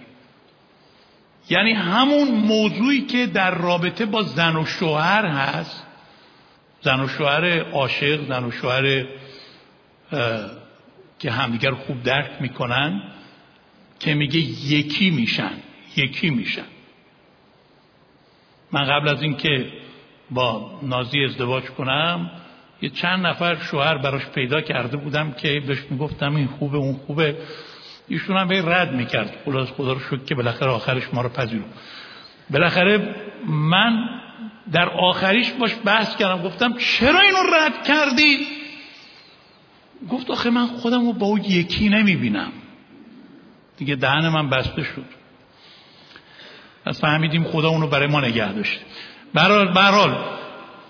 یعنی 1.51 1.73
همون 1.73 2.29
موضوعی 2.31 3.01
که 3.01 3.27
در 3.27 3.55
رابطه 3.55 4.07
با 4.07 4.23
زن 4.23 4.57
و 4.57 4.67
شوهر 4.67 5.27
هست. 5.27 5.87
زن 6.81 7.01
و 7.01 7.09
شوهر 7.09 7.61
عاشق 7.71 8.29
زن 8.29 8.45
و 8.45 8.51
شوهر 8.51 9.07
که 11.19 11.31
همدیگر 11.31 11.75
خوب 11.75 12.03
درک 12.03 12.31
می‌کنن 12.41 13.03
که 14.01 14.15
میگه 14.15 14.39
یکی 14.39 15.11
میشن 15.11 15.53
یکی 15.97 16.31
میشن. 16.31 16.65
من 18.73 18.85
قبل 18.85 19.09
از 19.09 19.23
اینکه 19.23 19.73
با 20.31 20.81
نازی 20.83 21.25
ازدواج 21.25 21.65
کنم 21.65 22.31
یه 22.83 22.91
چند 22.91 23.27
نفر 23.27 23.59
شوهر 23.59 23.99
براش 23.99 24.27
پیدا 24.27 24.61
کرده 24.61 24.97
بودم 24.97 25.33
که 25.33 25.61
بهش 25.67 25.79
می‌گفتم 25.91 26.37
این 26.37 26.47
خوبه 26.47 26.79
اون 26.79 27.01
خوبه. 27.07 27.37
ایشون 28.09 28.37
هم 28.37 28.49
رد 28.69 28.93
می‌کرد. 28.93 29.37
خلاص 29.45 29.69
خدا 29.69 29.93
رو 29.93 30.01
شکر 30.01 30.25
که 30.25 30.35
بالاخره 30.35 30.71
آخرش 30.71 31.03
ما 31.13 31.23
رو 31.23 31.29
پذیرون 31.29 31.69
بالاخره 32.51 33.15
من 33.47 34.09
در 34.73 34.89
آخریش 34.89 35.51
باش 35.51 35.75
بحث 35.85 36.17
کردم. 36.17 36.43
گفتم 36.43 36.75
چرا 36.79 37.21
اینو 37.21 37.43
رد 37.55 37.85
کردی؟ 37.85 38.47
گفت 40.11 40.31
آخه 40.31 40.51
من 40.51 40.67
خودم 40.67 41.07
رو 41.07 41.13
با 41.13 41.27
او 41.27 41.39
یکی 41.39 41.89
نمی‌بینم. 41.89 42.53
دیگه 43.77 43.95
دهن 43.95 44.29
من 44.29 44.51
بسته 44.51 44.83
شد. 44.83 45.05
پس 46.87 47.01
فهمیدیم 47.01 47.45
خدا 47.45 47.69
اونو 47.69 47.87
برای 47.87 48.07
ما 48.07 48.21
نگه 48.21 48.53
داشته 48.53 48.81
برحال 49.35 50.25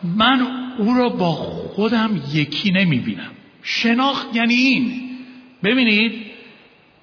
من 0.02 0.46
او 0.78 0.94
را 0.94 1.08
با 1.08 1.32
خودم 1.32 2.20
یکی 2.32 2.72
نمی‌بینم. 2.72 3.30
شناخت 3.62 4.36
یعنی 4.36 4.54
این. 4.54 5.10
ببینید 5.64 6.33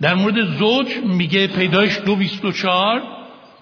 در 0.02 0.14
مورد 0.14 0.58
زوج 0.58 0.98
میگه 0.98 1.48
پیدایش 1.48 2.00
دو 2.00 2.16
بیست 2.16 2.46
و 2.46 2.52
چار 2.52 3.02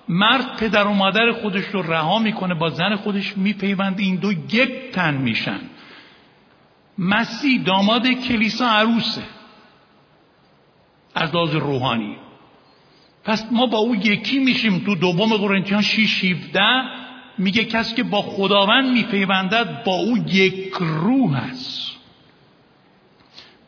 مرد 0.09 0.57
پدر 0.57 0.87
و 0.87 0.93
مادر 0.93 1.31
خودش 1.31 1.65
رو 1.65 1.81
رها 1.81 2.19
می‌کنه 2.19 2.55
با 2.55 2.69
زن 2.69 2.95
خودش 2.95 3.37
میپیوند. 3.37 3.99
این 3.99 4.15
دو 4.15 4.31
یک 4.31 4.91
تن 4.91 5.17
میشن. 5.17 5.59
مسیح 6.97 7.63
داماد 7.63 8.07
کلیسا 8.07 8.67
عروسه. 8.67 9.21
از 11.15 11.35
لحاظ 11.35 11.55
روحانی. 11.55 12.17
پس 13.23 13.45
ما 13.51 13.65
با 13.65 13.77
او 13.77 13.95
یکی 13.95 14.39
میشیم 14.39 14.79
تو 14.79 14.95
دوم 14.95 15.37
قرنتیان 15.37 15.81
6 15.81 16.23
17 16.23 16.59
میگه 17.37 17.65
کسی 17.65 17.95
که 17.95 18.03
با 18.03 18.21
خداوند 18.21 18.93
میپیوندد 18.93 19.83
با 19.83 19.93
او 19.93 20.17
یک 20.17 20.73
روح 20.79 21.35
است. 21.35 21.97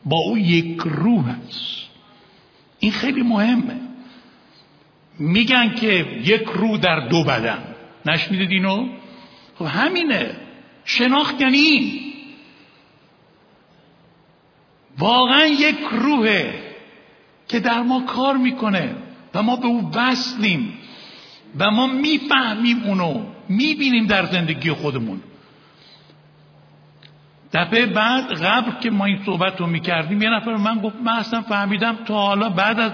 با 0.04 0.16
او 0.16 0.38
یک 0.38 0.80
روح 0.84 1.24
است. 1.48 1.81
این 2.82 2.92
خیلی 2.92 3.22
مهمه. 3.22 3.80
میگن 5.18 5.74
که 5.74 6.06
یک 6.24 6.42
روح 6.54 6.78
در 6.78 7.08
دو 7.08 7.24
بدن. 7.24 7.58
نشنیدید 8.06 8.50
اینو؟ 8.50 8.88
خب 9.58 9.64
همینه. 9.64 10.36
شناخت 10.84 11.40
یعنی 11.40 11.56
این. 11.56 12.00
واقعا 14.98 15.46
یک 15.46 15.78
روحه 15.92 16.54
که 17.48 17.60
در 17.60 17.82
ما 17.82 18.00
کار 18.00 18.36
می‌کنه 18.36 18.94
و 19.34 19.42
ما 19.42 19.56
به 19.56 19.66
او 19.66 19.90
وصلیم 19.94 20.72
و 21.58 21.70
ما 21.70 21.86
می‌فهمیم 21.86 22.82
اونو. 22.82 23.24
می‌بینیم 23.48 24.06
در 24.06 24.26
زندگی 24.26 24.70
خودمون. 24.70 25.20
دفعه 27.52 27.86
بعد 27.86 28.32
قبل 28.32 28.80
که 28.80 28.90
ما 28.90 29.04
این 29.04 29.18
صحبت 29.26 29.60
رو 29.60 29.66
می‌کردیم 29.66 30.22
یه 30.22 30.30
نفر 30.30 30.56
من 30.56 30.78
گفت 30.78 30.96
من 31.04 31.12
اصلا 31.12 31.42
فهمیدم 31.42 31.96
تا 32.04 32.14
حالا 32.14 32.48
بعد 32.48 32.80
از 32.80 32.92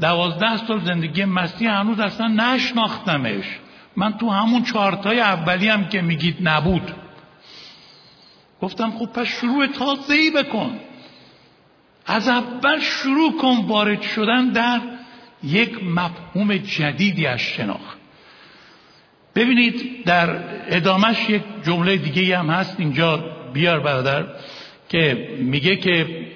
دوازده 0.00 0.56
سال 0.56 0.80
زندگی 0.84 1.24
مسیح 1.24 1.70
هنوز 1.70 2.00
اصلا 2.00 2.26
نشناختمش. 2.26 3.44
من 3.96 4.12
تو 4.18 4.30
همون 4.30 4.62
چارتای 4.62 5.20
اولی 5.20 5.68
هم 5.68 5.88
که 5.88 6.02
میگید 6.02 6.36
نبود. 6.48 6.94
گفتم 8.62 8.90
خب 8.90 9.06
پس 9.06 9.26
شروع 9.26 9.66
تازه 9.66 10.14
ای 10.14 10.30
بکن. 10.30 10.80
از 12.06 12.28
اول 12.28 12.80
شروع 12.80 13.36
کن 13.36 13.56
وارد 13.66 14.02
شدن 14.02 14.48
در 14.48 14.80
یک 15.42 15.84
مفهوم 15.84 16.56
جدیدی 16.56 17.26
از 17.26 17.40
شناخت. 17.40 17.98
ببینید 19.34 20.04
در 20.04 20.38
ادامش 20.68 21.30
یک 21.30 21.42
جمله 21.64 21.96
دیگه 21.96 22.38
هم 22.38 22.50
هست. 22.50 22.80
اینجا 22.80 23.24
بیار 23.54 23.80
برادر 23.80 24.26
که 24.88 25.28
میگه 25.38 25.76
که 25.76 26.26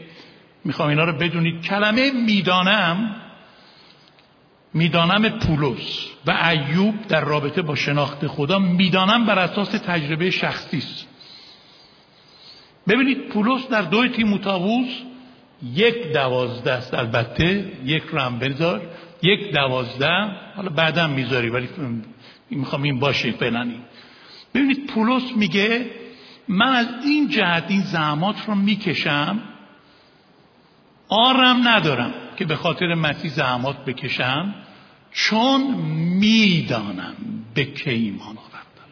می‌خوام 0.65 0.89
اینا 0.89 1.05
رو 1.05 1.13
بدونید. 1.13 1.63
کلمه 1.63 2.11
می‌دانم 2.27 3.15
می‌دانم 4.75 5.29
پولس 5.39 6.07
و 6.27 6.31
ایوب 6.51 6.95
در 7.09 7.21
رابطه 7.21 7.63
با 7.63 7.75
شناخت 7.75 8.27
خدا 8.27 8.59
می‌دانم 8.59 9.27
بر 9.27 9.39
اساس 9.39 9.71
تجربه 9.71 10.31
شخصی 10.31 10.79
است. 10.79 11.09
ببینید 12.89 13.29
پولس 13.29 13.69
در 13.69 13.83
دوی 13.83 14.09
تیموتائوس 14.09 14.89
یک 15.75 16.13
دوازده 16.13 16.73
است. 16.73 16.95
البته 16.95 17.73
یک 17.85 18.03
رو 18.03 18.19
هم 18.21 18.39
بذار. 18.39 18.81
یک 19.23 19.53
دوازده 19.53 20.11
حالا 20.57 20.69
بعدا 20.69 21.07
می‌ذاری 21.07 21.49
ولی 21.49 21.69
می‌خوام 22.51 22.83
این 22.83 22.99
باشه 22.99 23.33
فعلا 23.33 23.71
ببینید 24.55 24.87
پولس 24.87 25.23
میگه 25.37 25.87
من 26.49 26.69
از 26.69 26.87
این 27.05 27.29
جهت 27.29 27.65
این 27.69 27.81
زحمات 27.81 28.37
رو 28.47 28.55
می‌کشم 28.55 29.39
آرم 31.09 31.69
ندارم 31.69 32.13
که 32.37 32.45
به 32.45 32.57
خاطر 32.57 32.95
مسیح 32.95 33.31
زحمات 33.31 33.85
بکشم 33.85 34.55
چون 35.13 35.61
می‌دانم 36.21 37.15
به 37.55 37.65
که 37.65 37.91
ایمان 37.91 38.37
آوردم. 38.39 38.89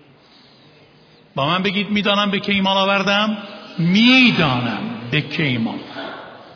با 1.35 1.47
من 1.47 1.63
بگید 1.63 1.91
می‌دانم 1.91 2.31
به 2.31 2.41
که 2.41 2.53
ایمان 2.53 2.77
آوردم؟ 2.77 3.39
می‌دانم 3.79 4.81
به 5.11 5.21
که 5.21 5.43
ایمان 5.43 5.79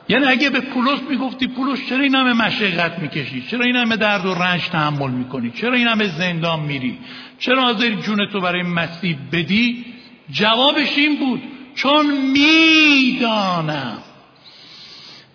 یعنی 0.08 0.24
اگه 0.26 0.50
به 0.50 0.60
پولس 0.60 1.00
می‌گفتی 1.10 1.46
پولس 1.46 1.88
چرا 1.88 2.00
این 2.00 2.14
همه 2.14 2.32
مشقت 2.32 2.98
می‌کشی؟ 2.98 3.42
چرا 3.42 3.64
این 3.64 3.76
همه 3.76 3.96
درد 3.96 4.26
و 4.26 4.34
رنج 4.34 4.68
تحمل 4.68 5.10
می‌کنی؟ 5.10 5.50
چرا 5.50 5.74
این 5.74 5.86
همه 5.86 6.06
زندان 6.06 6.60
میری؟ 6.60 6.98
چرا 7.38 7.62
حاضری 7.62 7.96
جون 7.96 8.26
تو 8.26 8.40
برای 8.40 8.62
مسیح 8.62 9.16
بدی؟ 9.32 9.84
جوابش 10.32 10.98
این 10.98 11.16
بود 11.16 11.42
چون 11.74 12.06
می‌دانم. 12.30 13.98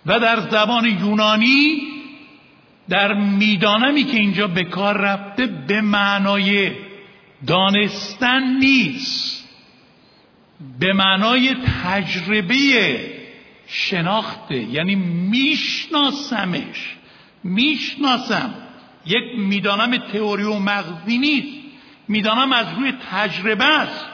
و 0.06 0.20
در 0.20 0.40
زبان 0.40 0.84
یونانی 0.84 1.82
در 2.88 3.14
میدانمی 3.14 4.04
که 4.04 4.16
اینجا 4.16 4.46
به 4.46 4.64
کار 4.64 4.96
رفته 4.96 5.46
به 5.46 5.80
معنای 5.80 6.70
دانستن 7.46 8.56
نیست. 8.56 9.48
به 10.80 10.92
معنای 10.92 11.56
تجربه 11.84 12.56
شناخته 13.66 14.56
یعنی 14.56 14.94
میشناسمش. 15.30 16.96
می‌شناسم. 17.44 18.54
یک 19.06 19.38
می‌دانم 19.38 19.96
تئوری 19.96 20.42
و 20.42 20.58
مغزی 20.58 21.18
نیست. 21.18 21.48
می‌دانم 22.08 22.52
از 22.52 22.66
روی 22.78 22.92
تجربه 23.10 23.64
است. 23.64 24.06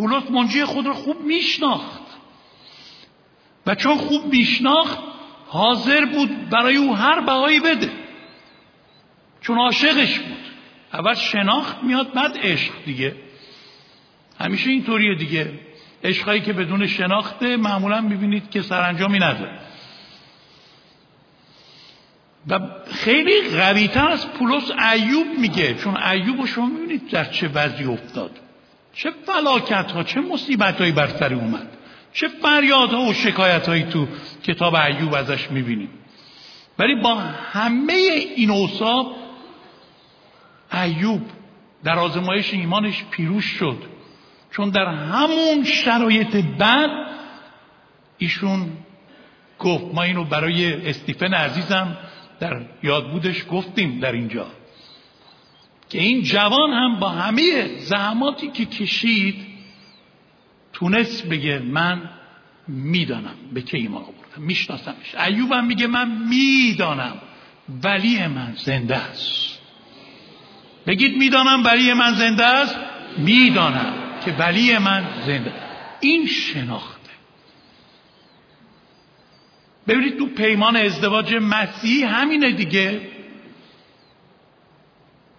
پولس 0.00 0.30
منجی 0.30 0.64
خود 0.64 0.86
رو 0.86 0.94
خوب 0.94 1.20
میشناخت. 1.20 2.00
و 3.66 3.74
چون 3.74 3.96
خوب 3.96 4.26
میشناخت 4.26 4.98
حاضر 5.46 6.04
بود 6.04 6.48
برای 6.48 6.76
او 6.76 6.96
هر 6.96 7.20
بهایی 7.20 7.60
بده. 7.60 7.90
چون 9.40 9.58
عاشقش 9.58 10.18
بود. 10.18 10.38
اول 10.92 11.14
شناخت 11.14 11.82
میاد 11.82 12.12
بعد 12.12 12.38
عشق 12.42 12.72
دیگه. 12.84 13.14
همیشه 14.40 14.70
اینطوریه 14.70 15.14
دیگه. 15.14 15.52
عشقایی 16.04 16.40
که 16.40 16.52
بدون 16.52 16.86
شناخته 16.86 17.56
معمولا 17.56 18.00
می‌بینید 18.00 18.50
که 18.50 18.62
سرانجامی 18.62 19.18
نداره. 19.18 19.60
و 22.48 22.60
خیلی 22.92 23.50
قویتر 23.50 24.08
از 24.08 24.32
پولس 24.32 24.70
ایوب 24.92 25.26
میگه. 25.38 25.74
چون 25.74 25.96
ایوب 25.96 26.40
رو 26.40 26.46
شما 26.46 26.66
می‌بینید 26.66 27.10
در 27.10 27.24
چه 27.24 27.48
وضعی 27.48 27.84
افتاد. 27.84 28.30
چه 28.92 29.10
فلاکت 29.26 29.92
ها 29.92 30.02
چه 30.02 30.20
مصیبت 30.20 30.78
هایی 30.78 30.92
بر 30.92 31.06
سر 31.06 31.34
اومد. 31.34 31.68
چه 32.12 32.28
فریاد 32.28 32.90
ها 32.90 33.02
و 33.02 33.12
شکایت 33.12 33.68
هایی 33.68 33.82
تو 33.82 34.06
کتاب 34.42 34.74
ایوب 34.74 35.14
ازش 35.14 35.50
می‌بینیم 35.50 35.90
ولی 36.78 36.94
با 36.94 37.14
همه 37.52 37.92
این 38.36 38.50
اوصاف 38.50 39.06
ایوب 40.72 41.22
در 41.84 41.98
آزمایش 41.98 42.54
ایمانش 42.54 43.04
پیروش 43.10 43.44
شد. 43.44 43.78
چون 44.50 44.70
در 44.70 44.86
همون 44.86 45.64
شرایط 45.64 46.36
بعد 46.36 46.90
ایشون 48.18 48.72
گفت 49.58 49.84
ما 49.94 50.02
اینو 50.02 50.24
برای 50.24 50.88
استیفن 50.88 51.34
عزیزم 51.34 51.96
در 52.40 52.60
یادبودش 52.82 53.44
گفتیم 53.50 54.00
در 54.00 54.12
اینجا. 54.12 54.46
که 55.90 56.00
این 56.00 56.22
جوان 56.22 56.70
هم 56.70 57.00
با 57.00 57.08
همه 57.08 57.68
زحماتی 57.78 58.50
که 58.50 58.64
کشید 58.64 59.34
تونست 60.72 61.28
بگه 61.28 61.58
من 61.58 62.10
می‌دانم 62.68 63.34
به 63.52 63.62
که 63.62 63.78
ایمان 63.78 64.02
آوردم. 64.02 64.42
میشناسمش. 64.42 65.14
ایوب 65.26 65.54
میگه 65.54 65.86
من 65.86 66.28
می‌دانم. 66.28 67.14
ولی 67.84 68.26
من 68.26 68.52
زنده 68.56 68.96
است. 68.96 69.58
بگید 70.86 71.16
می‌دانم 71.16 71.64
ولی 71.64 71.92
من 71.92 72.14
زنده 72.14 72.44
است؟ 72.44 72.76
می‌دانم 73.18 73.94
که 74.24 74.32
ولی 74.32 74.78
من 74.78 75.04
زنده. 75.26 75.52
این 76.00 76.26
شناخته. 76.26 77.10
ببینید 79.88 80.18
تو 80.18 80.26
پیمان 80.26 80.76
ازدواج 80.76 81.34
مسیحی 81.34 82.02
همینه 82.02 82.52
دیگه. 82.52 83.00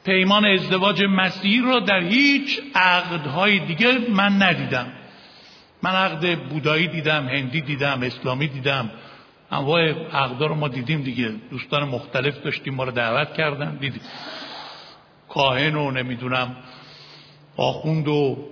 پیمان 0.03 0.45
ازدواج 0.45 1.03
مسیحی 1.03 1.59
رو 1.59 1.79
در 1.79 1.99
هیچ 1.99 2.61
عقدهای 2.75 3.59
دیگه 3.59 3.97
من 4.09 4.41
ندیدم. 4.41 4.87
من 5.83 5.91
عقد 5.91 6.39
بودایی 6.39 6.87
دیدم 6.87 7.27
هندی 7.27 7.61
دیدم 7.61 8.03
اسلامی 8.03 8.47
دیدم. 8.47 8.89
انواع 9.51 9.91
عقدا 9.91 10.45
رو 10.45 10.55
ما 10.55 10.67
دیدیم 10.67 11.01
دیگه. 11.01 11.31
دوستان 11.51 11.83
مختلف 11.83 12.41
داشتیم 12.43 12.75
ما 12.75 12.83
رو 12.83 12.91
دعوت 12.91 13.33
کردن 13.33 13.75
دیدیم. 13.75 14.01
کاهن 15.29 15.75
و 15.75 15.91
نمی‌دونم 15.91 16.55
آخوند 17.57 18.07
و 18.07 18.47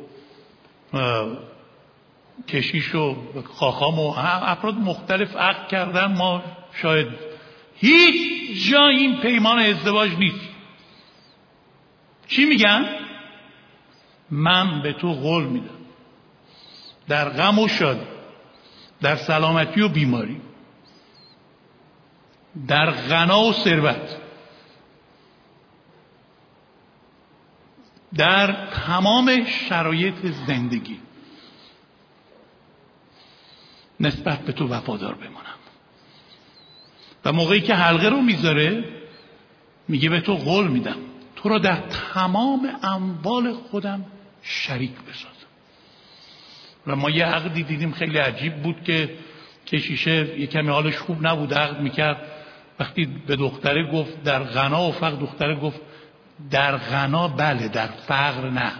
کشیش 2.47 2.95
و 2.95 3.15
خاخام 3.53 3.99
و 3.99 4.13
افراد 4.17 4.75
مختلف 4.75 5.35
عقد 5.35 5.67
کردن. 5.67 6.05
ما 6.17 6.43
شاید 6.73 7.07
هیچ 7.75 8.71
جا 8.71 8.87
این 8.87 9.17
پیمان 9.17 9.59
ازدواج 9.59 10.11
نیست. 10.19 10.48
چی 12.29 12.45
میگن؟ 12.45 12.85
من 14.31 14.81
به 14.81 14.93
تو 14.93 15.13
قول 15.13 15.43
میدم. 15.43 15.79
در 17.07 17.29
غم 17.29 17.59
و 17.59 17.67
شادی 17.67 18.07
در 19.01 19.15
سلامتی 19.15 19.81
و 19.81 19.89
بیماری 19.89 20.41
در 22.67 22.91
غنا 22.91 23.43
و 23.43 23.53
ثروت 23.53 24.17
در 28.15 28.69
تمام 28.69 29.45
شرایط 29.45 30.25
زندگی. 30.47 30.99
نسبت 33.99 34.39
به 34.39 34.51
تو 34.51 34.67
وفادار 34.67 35.13
بمانم. 35.13 35.59
و 37.25 37.31
موقعی 37.31 37.61
که 37.61 37.75
حلقه 37.75 38.09
رو 38.09 38.21
می‌ذاره 38.21 38.83
میگه 39.87 40.09
به 40.09 40.21
تو 40.21 40.35
قول 40.35 40.67
میدم. 40.67 41.08
تو 41.43 41.49
را 41.49 41.57
در 41.57 41.77
تمام 42.13 42.69
اموال 42.83 43.53
خودم 43.53 44.05
شریک 44.41 44.91
بسازم. 44.91 45.29
و 46.87 46.95
ما 46.95 47.09
یه 47.09 47.25
عقدی 47.25 47.63
دیدیم 47.63 47.91
خیلی 47.91 48.17
عجیب 48.17 48.55
بود 48.55 48.83
که 48.83 49.09
کشیشه 49.67 50.39
یه 50.39 50.47
کمی 50.47 50.69
حالش 50.69 50.97
خوب 50.97 51.27
نبود 51.27 51.53
عقد 51.53 51.81
می‌کرد. 51.81 52.21
وقتی 52.79 53.05
به 53.05 53.35
دختره 53.35 53.91
گفت 53.91 54.23
در 54.23 54.43
غنا 54.43 54.83
و 54.83 54.91
فقر 54.91 55.15
دختره 55.15 55.55
گفت 55.55 55.79
در 56.51 56.77
غنا 56.77 57.27
بله 57.27 57.67
در 57.67 57.87
فقر 57.87 58.49
نه. 58.49 58.71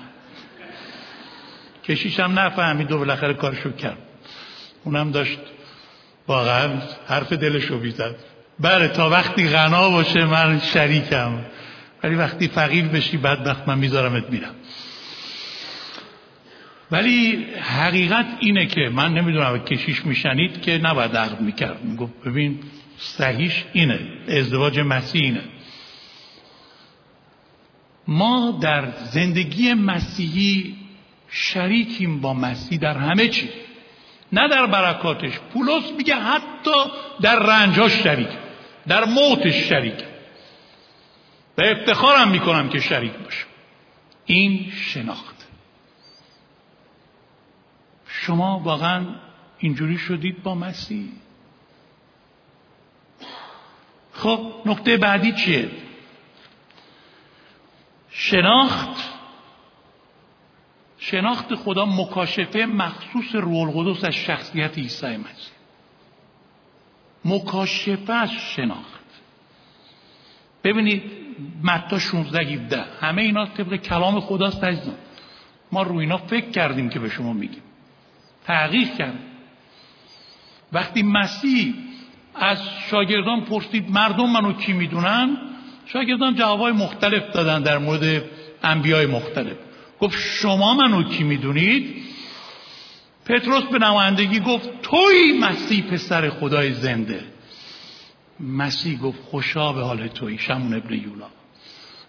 کشیش 1.84 2.20
هم 2.20 2.40
نفهمید 2.40 2.92
و 2.92 2.98
بالاخره 2.98 3.34
کارشو 3.34 3.72
کرد. 3.72 3.98
اونم 4.84 5.12
داشت 5.12 5.40
واقعا 6.28 6.70
حرف 7.08 7.34
دلشو 7.34 7.80
بیزد 7.80 8.16
بله 8.60 8.88
تا 8.88 9.10
وقتی 9.10 9.50
غنا 9.50 9.90
باشه 9.90 10.26
من 10.26 10.60
شریکم. 10.60 11.40
ولی 12.04 12.16
وقتی 12.16 12.48
فقیر 12.48 12.86
بشی 12.86 13.18
بدبخت 13.18 13.68
من 13.68 13.78
میذارمت 13.78 14.30
میرم. 14.30 14.56
ولی 16.92 17.46
حقیقت 17.62 18.26
اینه 18.40 18.66
که 18.66 18.90
من 18.94 19.14
نمی‌دونم 19.14 19.60
کشیش 19.60 20.06
میشنید 20.06 20.62
که 20.62 20.78
نباید 20.78 21.18
عقد 21.18 21.42
می‌کرد. 21.42 21.84
می‌گفت 21.84 22.14
ببین 22.26 22.60
صحیح 22.98 23.52
اینه 23.74 24.00
ازدواج 24.28 24.80
مسیح 24.80 25.22
اینه. 25.22 25.42
ما 28.08 28.60
در 28.62 28.88
زندگی 28.92 29.74
مسیحی 29.74 30.76
شریکیم 31.30 32.22
با 32.22 32.34
مسیح 32.34 32.80
در 32.80 32.98
همه 32.98 33.28
چی. 33.28 33.50
نه 34.34 34.48
در 34.48 34.66
برکاتش. 34.66 35.32
پولس 35.54 35.92
میگه 35.98 36.16
حتی 36.16 36.72
در 37.22 37.40
رنجاش 37.40 37.92
شریک 37.92 38.28
در 38.88 39.06
موتش 39.06 39.56
شریک. 39.56 39.94
و 41.60 41.62
افتخارم 41.62 42.32
می‌کنم 42.32 42.70
که 42.70 42.80
شریک 42.80 43.14
باشم. 43.14 43.48
این 44.26 44.72
شناخت. 44.72 45.48
شما 48.08 48.60
واقعا 48.60 49.16
اینجوری 49.58 49.98
شدید 49.98 50.44
با 50.44 50.56
مسیح؟ 50.56 51.10
خب 54.14 54.54
نکته 54.66 54.98
بعدی 54.98 55.32
چیه؟ 55.32 55.72
شناخت 58.10 59.20
شناخت 60.98 61.56
خدا 61.56 61.86
مکاشفه 61.86 62.66
مخصوص 62.66 63.36
روح 63.36 63.78
القدس 63.78 64.04
از 64.04 64.14
شخصیت 64.14 64.78
عیسی 64.78 65.18
مسیح. 65.18 65.54
مکاشفه 67.26 68.14
از 68.14 68.32
شناخت. 68.32 69.00
ببینید 70.64 71.19
متا 71.64 72.00
16 72.00 72.42
17 72.42 72.86
همه 73.02 73.22
اینا 73.22 73.46
طبق 73.46 73.76
کلام 73.76 74.20
خداست 74.20 74.64
عزیزان 74.64 74.96
ما 75.72 75.82
روی 75.82 76.00
اینا 76.00 76.18
فکر 76.18 76.50
کردیم 76.50 76.90
که 76.90 77.00
به 77.00 77.10
شما 77.10 77.34
میگیم. 77.34 77.62
تحقیق 78.46 78.98
کردیم. 78.98 79.22
وقتی 80.74 81.04
مسیح 81.04 81.74
از 82.36 82.58
شاگردان 82.92 83.42
پرسید 83.42 83.92
مردم 83.92 84.30
منو 84.30 84.54
کی 84.54 84.74
می‌دونن؟ 84.74 85.38
شاگردان 85.86 86.36
جوابای 86.36 86.72
مختلف 86.72 87.32
دادن 87.32 87.62
در 87.62 87.78
مورد 87.78 88.24
انبیای 88.64 89.06
مختلف. 89.06 89.58
گفت 90.00 90.18
شما 90.18 90.74
منو 90.74 91.04
کی 91.04 91.24
می‌دونید؟ 91.24 92.04
پتروس 93.26 93.64
به 93.64 93.80
نمایندگی 93.80 94.40
گفت 94.40 94.70
توی 94.82 95.40
مسیح 95.42 95.84
پسر 95.84 96.30
خدای 96.30 96.74
زنده. 96.74 97.24
مسیح 98.40 99.00
گفت 99.00 99.20
خوشا 99.22 99.74
به 99.74 99.82
حال 99.82 100.08
توی 100.08 100.38
شمون 100.38 100.74
ابن 100.74 100.94
یولا 100.94 101.28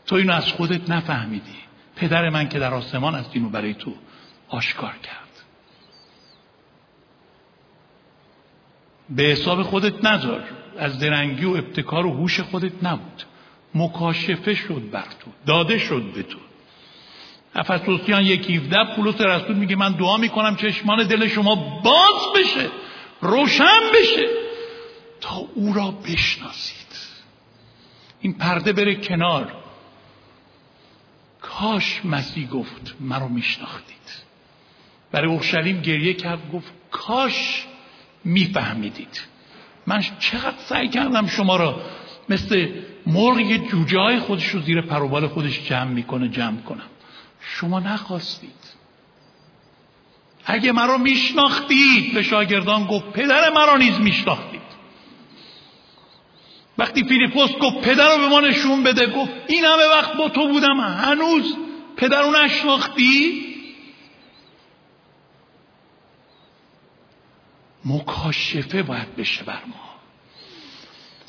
تو 0.06 0.16
اینو 0.16 0.32
از 0.32 0.48
خودت 0.48 0.90
نفهمیدی. 0.90 1.56
پدر 1.96 2.28
من 2.28 2.48
که 2.48 2.58
در 2.58 2.74
آسمان 2.74 3.14
است 3.14 3.30
اینو 3.32 3.48
برای 3.48 3.74
تو 3.74 3.94
آشکار 4.48 4.94
کرد. 5.02 5.44
به 9.10 9.22
حساب 9.22 9.62
خودت 9.62 10.04
نذار. 10.04 10.42
از 10.78 10.98
درنگی 10.98 11.44
و 11.44 11.50
ابتکار 11.50 12.06
و 12.06 12.12
هوش 12.12 12.40
خودت 12.40 12.72
نبود. 12.82 13.22
مکاشفه 13.74 14.54
شد 14.54 14.90
بر 14.90 15.02
تو. 15.20 15.30
داده 15.46 15.78
شد 15.78 16.02
به 16.14 16.22
تو. 16.22 16.38
افسوسیان 17.54 18.22
یکی 18.22 18.58
ده 18.58 18.84
پولس 18.96 19.20
رسول 19.20 19.56
میگه 19.56 19.76
من 19.76 19.92
دعا 19.92 20.16
می‌کنم 20.16 20.56
چشمان 20.56 21.06
دل 21.06 21.28
شما 21.28 21.54
باز 21.84 22.32
بشه 22.36 22.68
روشن 23.20 23.80
بشه. 23.94 24.49
تا 25.20 25.36
او 25.54 25.72
را 25.72 25.90
بشناسید. 25.90 26.86
این 28.20 28.32
پرده 28.34 28.72
بره 28.72 28.94
کنار. 28.94 29.54
کاش 31.40 32.00
مسیح 32.04 32.48
گفت 32.48 32.94
مرا 33.00 33.28
میشناختید. 33.28 33.96
برای 35.12 35.28
اورشلیم 35.28 35.80
گریه 35.80 36.14
کرد 36.14 36.50
گفت 36.52 36.72
کاش 36.90 37.66
میفهمیدید. 38.24 39.20
من 39.86 40.04
چقدر 40.18 40.58
سعی 40.58 40.88
کردم 40.88 41.26
شما 41.26 41.56
را 41.56 41.80
مثل 42.28 42.82
مرغ 43.06 43.56
جوجه 43.70 43.98
های 43.98 44.18
خودش 44.18 44.48
رو 44.48 44.60
زیر 44.60 44.80
پروبال 44.80 45.26
خودش 45.26 45.68
جمع 45.68 45.90
می‌کنه 45.90 46.28
جمع 46.28 46.60
کنم. 46.60 46.86
شما 47.40 47.80
نخواستید. 47.80 48.50
اگه 50.44 50.72
مرا 50.72 50.98
میشناختید 50.98 52.14
به 52.14 52.22
شاگردان 52.22 52.86
گفت 52.86 53.12
پدر 53.12 53.50
مرا 53.50 53.76
نیز 53.76 54.00
میشناختید. 54.00 54.69
وقتی 56.80 57.04
فیلیپوس 57.04 57.50
گفت 57.52 57.80
پدر 57.80 58.16
رو 58.16 58.18
به 58.18 58.28
ما 58.28 58.40
نشون 58.40 58.82
بده 58.82 59.06
گفت 59.06 59.32
این 59.46 59.64
همه 59.64 59.86
وقت 59.86 60.16
با 60.16 60.28
تو 60.28 60.48
بودم 60.48 60.80
هنوز 60.80 61.56
پدر 61.96 62.22
رو 62.22 62.30
نشناختی؟ 62.30 63.46
مکاشفه 67.84 68.82
باید 68.82 69.16
بشه 69.16 69.44
بر 69.44 69.60
ما. 69.66 69.90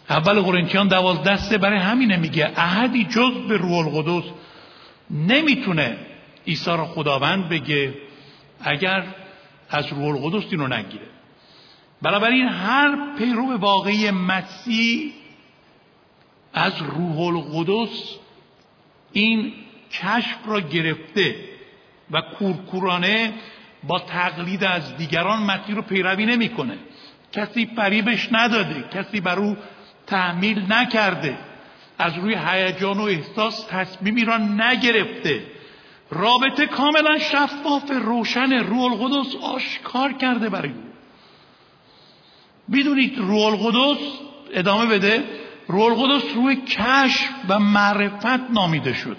اول 0.10 0.42
قرنتیان 0.42 0.88
دوازده 0.88 1.38
سه 1.38 1.58
برای 1.58 1.80
همینه 1.80 2.18
میگه 2.18 2.52
احدی 2.56 3.04
جز 3.04 3.34
به 3.48 3.58
روح 3.58 3.88
القدس 3.88 4.30
نمی‌تونه 5.10 5.98
عیسی 6.48 6.72
را 6.72 6.86
خداوند 6.86 7.50
بگه 7.50 7.94
اگر 8.62 9.04
از 9.70 9.88
روح 9.88 10.06
القدس 10.06 10.46
اینو 10.52 10.68
نگیره. 10.68 11.08
بنابراین 12.02 12.48
هر 12.48 13.18
پیرو 13.18 13.58
واقعی 13.58 14.12
مسیح 14.12 15.21
از 16.54 16.74
روح 16.82 17.20
القدس 17.20 18.16
این 19.12 19.54
کشف 19.92 20.38
را 20.46 20.60
گرفته 20.60 21.36
و 22.12 22.22
کورکورانه 22.22 23.34
با 23.84 24.00
تقلید 24.00 24.64
از 24.64 24.98
دیگران 24.98 25.44
مسیح 25.44 25.76
رو 25.76 25.82
پیروی 25.82 26.26
نمی‌کنه. 26.26 26.78
کسی 27.32 27.70
فریبش 27.76 28.30
نداده 28.32 28.84
کسی 28.94 29.22
بر 29.22 29.40
او 29.40 29.58
تحمیل 30.08 30.74
نکرده. 30.74 31.38
از 31.98 32.18
روی 32.18 32.36
هیجان 32.46 32.98
و 32.98 33.04
احساس 33.04 33.66
تصمیمی 33.70 34.26
را 34.26 34.38
نگرفته. 34.38 35.46
رابطه 36.10 36.66
کاملا 36.66 37.20
شفاف 37.20 37.92
روشن. 37.92 38.54
روح 38.54 38.84
القدس 38.84 39.36
آشکار 39.36 40.14
کرده 40.14 40.50
برای 40.50 40.70
او. 40.70 40.84
بدونید 42.74 43.18
روح 43.18 43.46
القدس 43.46 44.02
ادامه 44.54 44.86
بده؟ 44.86 45.24
روح 45.68 45.84
القدس 45.84 46.24
روی 46.36 46.56
کشف 46.56 47.30
و 47.50 47.60
معرفت 47.60 48.52
نامیده 48.54 48.94
شده. 48.94 49.16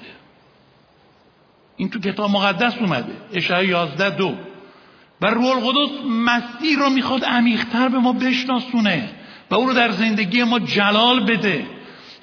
این 1.77 1.91
تو 1.91 2.01
کتاب 2.01 2.31
مقدس 2.31 2.79
اومده 2.79 3.13
اشعه 3.33 3.67
11 3.67 4.11
دو. 4.11 4.35
و 5.21 5.27
روح 5.27 5.47
القدس 5.47 6.05
مسیح 6.07 6.79
رو 6.79 6.91
می‌خواد 6.91 7.25
عمیقتر 7.25 7.89
به 7.89 7.99
ما 7.99 8.13
بشناسونه 8.13 9.09
و 9.51 9.55
او 9.55 9.67
رو 9.67 9.75
در 9.75 9.91
زندگی 9.91 10.45
ما 10.45 10.59
جلال 10.59 11.27
بده. 11.27 11.67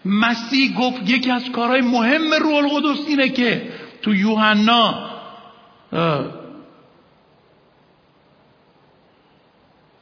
مسیح 0.06 0.78
گفت 0.78 1.10
یکی 1.10 1.32
از 1.32 1.52
کارهای 1.52 1.82
مهم 1.82 2.34
روح 2.34 2.56
القدس 2.56 3.08
اینه 3.08 3.30
که 3.30 3.72
تو 4.02 4.16
یوحنا 4.16 5.10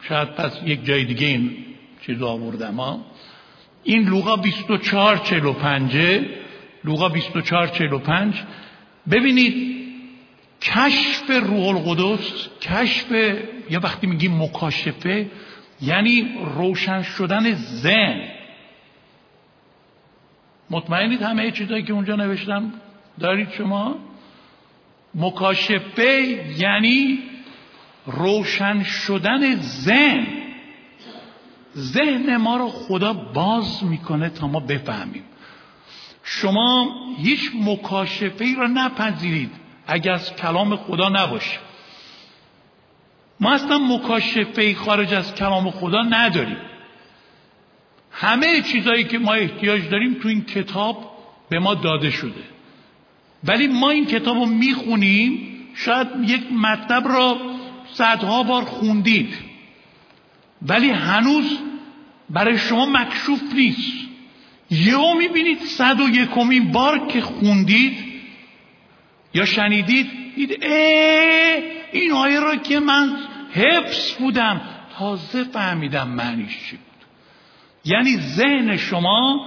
شاید 0.09 0.35
پس 0.35 0.51
یک 0.65 0.85
جای 0.85 1.05
دیگه 1.05 1.27
این 1.27 1.65
چیز 2.05 2.21
آوردم 2.21 2.75
ها. 2.75 2.99
این 3.87 4.03
لوقا 4.09 4.35
24 4.35 5.17
45 5.17 5.97
لوقا 6.83 7.09
24 7.09 7.67
45 7.67 8.43
ببینید 9.11 9.77
کشف 10.61 11.29
روح 11.29 11.67
القدس 11.67 12.47
کشف 12.61 13.11
یا 13.69 13.79
وقتی 13.83 14.07
میگیم 14.07 14.43
مکاشفه 14.43 15.29
یعنی 15.81 16.37
روشن 16.55 17.01
شدن 17.01 17.53
ذهن. 17.55 18.21
مطمئنید 20.69 21.21
همه 21.21 21.51
چیزایی 21.51 21.83
که 21.83 21.93
اونجا 21.93 22.15
نوشتم؟ 22.15 22.73
دارید 23.19 23.51
شما؟ 23.51 23.95
مکاشفه 25.15 26.45
یعنی 26.57 27.19
روشن 28.05 28.83
شدن 28.83 29.55
ذهن. 29.55 30.36
ذهن 31.75 32.37
ما 32.37 32.57
رو 32.57 32.67
خدا 32.69 33.13
باز 33.13 33.83
می‌کنه 33.83 34.29
تا 34.29 34.47
ما 34.47 34.59
بفهمیم. 34.59 35.23
شما 36.23 36.95
هیچ 37.17 37.51
مکاشفه 37.55 38.45
ای 38.45 38.55
را 38.55 38.67
نپذیرید 38.67 39.51
اگر 39.87 40.11
از 40.11 40.35
کلام 40.35 40.75
خدا 40.75 41.09
نباشه. 41.09 41.59
ما 43.39 43.53
اصلا 43.53 43.77
مکاشفه 43.77 44.75
خارج 44.75 45.13
از 45.13 45.35
کلام 45.35 45.71
خدا 45.71 46.01
نداریم. 46.01 46.57
همه 48.11 48.61
چیزهایی 48.61 49.03
که 49.03 49.19
ما 49.19 49.33
احتیاج 49.33 49.89
داریم 49.89 50.13
تو 50.13 50.27
این 50.27 50.45
کتاب 50.45 51.11
به 51.49 51.59
ما 51.59 51.73
داده 51.73 52.11
شده. 52.11 52.43
ولی 53.43 53.67
ما 53.67 53.89
این 53.89 54.05
کتاب 54.05 54.37
رو 54.37 54.45
می‌خونیم 54.45 55.57
شاید 55.75 56.07
یک 56.27 56.51
مطلب 56.51 57.07
را 57.07 57.37
صدها 57.93 58.43
بار 58.43 58.63
خوندید. 58.63 59.46
ولی 60.61 60.89
هنوز 60.89 61.59
برای 62.29 62.57
شما 62.57 62.85
مکشوف 62.85 63.41
نیست. 63.53 64.07
یهو 64.71 65.13
می‌بینید 65.17 65.59
صد 65.59 65.99
و 65.99 66.09
یکمین 66.09 66.71
بار 66.71 67.07
که 67.07 67.21
خوندید 67.21 67.97
یا 69.33 69.45
شنیدید 69.45 70.07
دید 70.35 70.63
این 71.91 72.11
آیه 72.11 72.39
را 72.39 72.55
که 72.55 72.79
من 72.79 73.17
حفظ 73.53 74.13
بودم. 74.13 74.61
تازه 74.99 75.43
فهمیدم 75.43 76.07
معنیش 76.07 76.57
چی 76.69 76.75
بود. 76.75 77.05
یعنی 77.85 78.17
ذهن 78.17 78.77
شما 78.77 79.45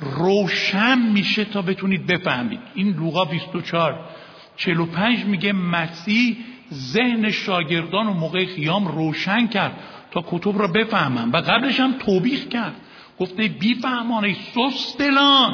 روشن 0.00 0.98
میشه 0.98 1.44
تا 1.44 1.62
بتونید 1.62 2.06
بفهمید. 2.06 2.60
این 2.74 2.96
لوقا 2.96 3.24
24 3.24 4.08
45 4.56 5.24
میگه 5.24 5.52
مسیح 5.52 6.36
ذهن 6.72 7.30
شاگردان 7.30 8.06
و 8.06 8.12
موقع 8.12 8.46
خیام 8.46 8.88
روشن 8.88 9.46
کرد. 9.46 9.78
تا 10.16 10.24
کتب 10.30 10.58
را 10.58 10.68
بفهمم. 10.68 11.32
و 11.32 11.36
قبلش 11.36 11.80
هم 11.80 11.92
توبیخ 11.92 12.48
کرد. 12.48 12.74
گفته 13.20 13.48
بیفهمانه 13.48 14.36
سستلان 14.54 15.52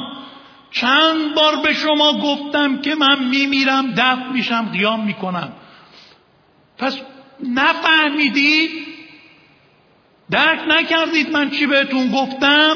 چند 0.71 1.35
بار 1.35 1.55
به 1.55 1.73
شما 1.73 2.13
گفتم 2.13 2.81
که 2.81 2.95
من 2.95 3.23
میمیرم 3.23 3.91
دفع 3.91 4.31
میشم 4.31 4.69
قیام 4.71 5.05
می‌کنم. 5.05 5.53
پس 6.77 6.99
نفهمیدید 7.53 8.71
درک 10.31 10.59
نکردید 10.67 11.29
من 11.29 11.49
چی 11.49 11.65
بهتون 11.65 12.11
گفتم؟ 12.11 12.75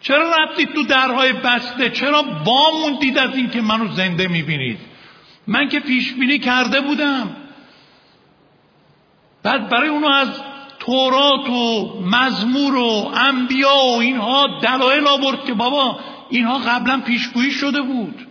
چرا 0.00 0.34
رفتید 0.36 0.72
تو 0.74 0.82
درهای 0.82 1.32
بسته؟ 1.32 1.90
چرا 1.90 2.24
واموندید 2.44 3.18
از 3.18 3.36
اینکه 3.36 3.60
منو 3.60 3.88
زنده 3.92 4.28
می‌بینید؟ 4.28 4.78
من 5.46 5.68
که 5.68 5.80
پیش 5.80 6.12
بینی 6.12 6.38
کرده 6.38 6.80
بودم. 6.80 7.36
بعد 9.48 9.68
برای 9.68 9.88
اونو 9.88 10.06
از 10.06 10.28
تورات 10.78 11.50
و 11.50 11.92
مزمور 12.00 12.76
و 12.76 13.12
انبیا 13.14 13.76
و 13.76 14.00
اینها 14.00 14.46
دلایل 14.62 15.06
آورد 15.06 15.44
که 15.44 15.54
بابا 15.54 15.98
اینها 16.30 16.58
قبلا 16.58 17.00
پیشگویی 17.06 17.50
شده 17.50 17.82
بود. 17.82 18.26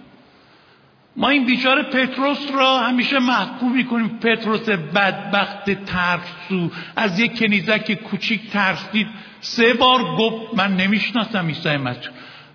ما 1.16 1.30
این 1.30 1.46
بیچاره 1.46 1.84
پتروس 1.84 2.52
را 2.54 2.80
همیشه 2.80 3.20
محکوم 3.20 3.72
می‌کنیم. 3.72 4.08
پتروس 4.08 4.70
بدبخت 4.70 5.72
ترسو. 5.86 6.72
از 6.96 7.20
یک 7.20 7.40
کنیزک 7.40 7.92
کوچیک 7.92 8.52
ترسید. 8.52 9.08
سه 9.42 9.74
بار 9.74 10.04
گفت 10.20 10.54
من 10.58 10.76
نمی‌شناسم 10.76 11.48
عیسی 11.48 11.78
مسیح. 11.78 12.10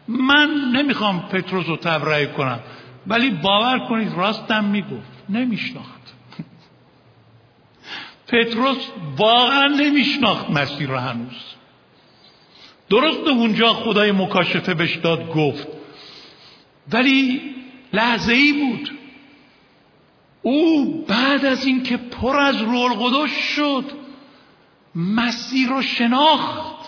من 0.08 0.50
نمی‌خوام 0.72 1.20
پتروس 1.20 1.68
رو 1.68 1.76
تبرئه 1.76 2.26
کنم. 2.26 2.60
ولی 3.06 3.30
باور 3.30 3.78
کنید 3.78 4.12
راستم 4.16 4.64
می‌گفت. 4.64 5.24
نمیشناخت 5.28 6.01
پتروس 8.32 8.88
واقعا 9.16 9.66
نمیشناخت 9.66 10.50
مسیح 10.50 10.88
را 10.88 11.00
هنوز. 11.00 11.54
درست 12.90 13.28
اونجا 13.28 13.72
خدای 13.72 14.12
مکاشفه 14.12 14.74
بهش 14.74 14.96
داد 14.96 15.32
گفت. 15.32 15.68
ولی 16.92 17.40
لحظه 17.92 18.32
ای 18.32 18.52
بود. 18.52 18.90
او 20.42 21.04
بعد 21.04 21.44
از 21.44 21.66
اینکه 21.66 21.96
پر 21.96 22.40
از 22.40 22.62
رول 22.62 22.92
قدس 22.92 23.30
شد 23.56 23.84
مسیر 24.94 25.68
رو 25.68 25.82
شناخت. 25.82 26.82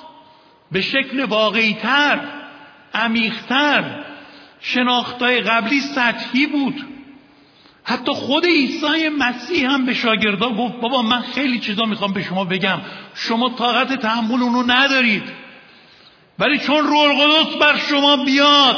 به 0.72 0.80
شکل 0.80 1.24
واقعی 1.24 1.74
تر 1.74 2.20
عمیقتر. 2.94 4.04
شناختای 4.60 5.40
قبلی 5.40 5.80
سطحی 5.80 6.46
بود. 6.46 6.93
حتی 7.84 8.12
خود 8.12 8.46
عیسی 8.46 9.08
مسیح 9.18 9.70
هم 9.70 9.86
به 9.86 9.94
شاگردا 9.94 10.48
گفت 10.48 10.74
بابا 10.80 11.02
من 11.02 11.22
خیلی 11.22 11.58
چیزا 11.58 11.84
می‌خوام 11.84 12.12
به 12.12 12.22
شما 12.22 12.44
بگم. 12.44 12.80
شما 13.14 13.48
طاقت 13.48 14.00
تحمل 14.00 14.42
اونو 14.42 14.62
ندارید. 14.66 15.22
ولی 16.38 16.58
چون 16.58 16.86
روح 16.86 17.00
القدس 17.00 17.56
بر 17.56 17.78
شما 17.78 18.16
بیاد 18.16 18.76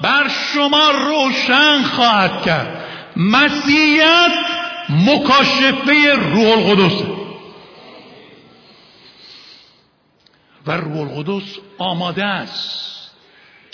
بر 0.00 0.28
شما 0.54 0.90
روشن 0.90 1.82
خواهد 1.82 2.42
کرد. 2.42 2.84
مسیحیت 3.16 4.32
مکاشفه 4.88 6.12
روح 6.14 6.46
القدس 6.46 7.02
و 10.66 10.72
روح 10.72 11.00
القدس 11.00 11.56
آماده 11.78 12.24
است. 12.24 12.95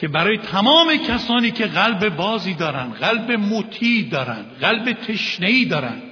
که 0.03 0.09
برای 0.09 0.39
تمام 0.39 0.97
کسانی 0.97 1.51
که 1.51 1.67
قلب 1.67 2.17
بازی 2.17 2.55
دارن 2.55 2.91
قلب 2.91 3.33
مطیع 3.33 4.09
دارن 4.11 4.45
قلب 4.61 4.93
تشنهی 4.93 5.65
دارن 5.65 6.03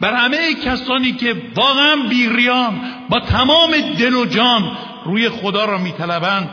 بر 0.00 0.14
همه 0.14 0.54
کسانی 0.54 1.12
که 1.12 1.36
واقعا 1.54 1.96
بیریان 2.08 2.80
با 3.08 3.20
تمام 3.20 3.70
دل 3.98 4.14
و 4.14 4.26
جان 4.26 4.76
روی 5.04 5.28
خدا 5.28 5.64
را 5.64 5.78
میطلبند 5.78 6.50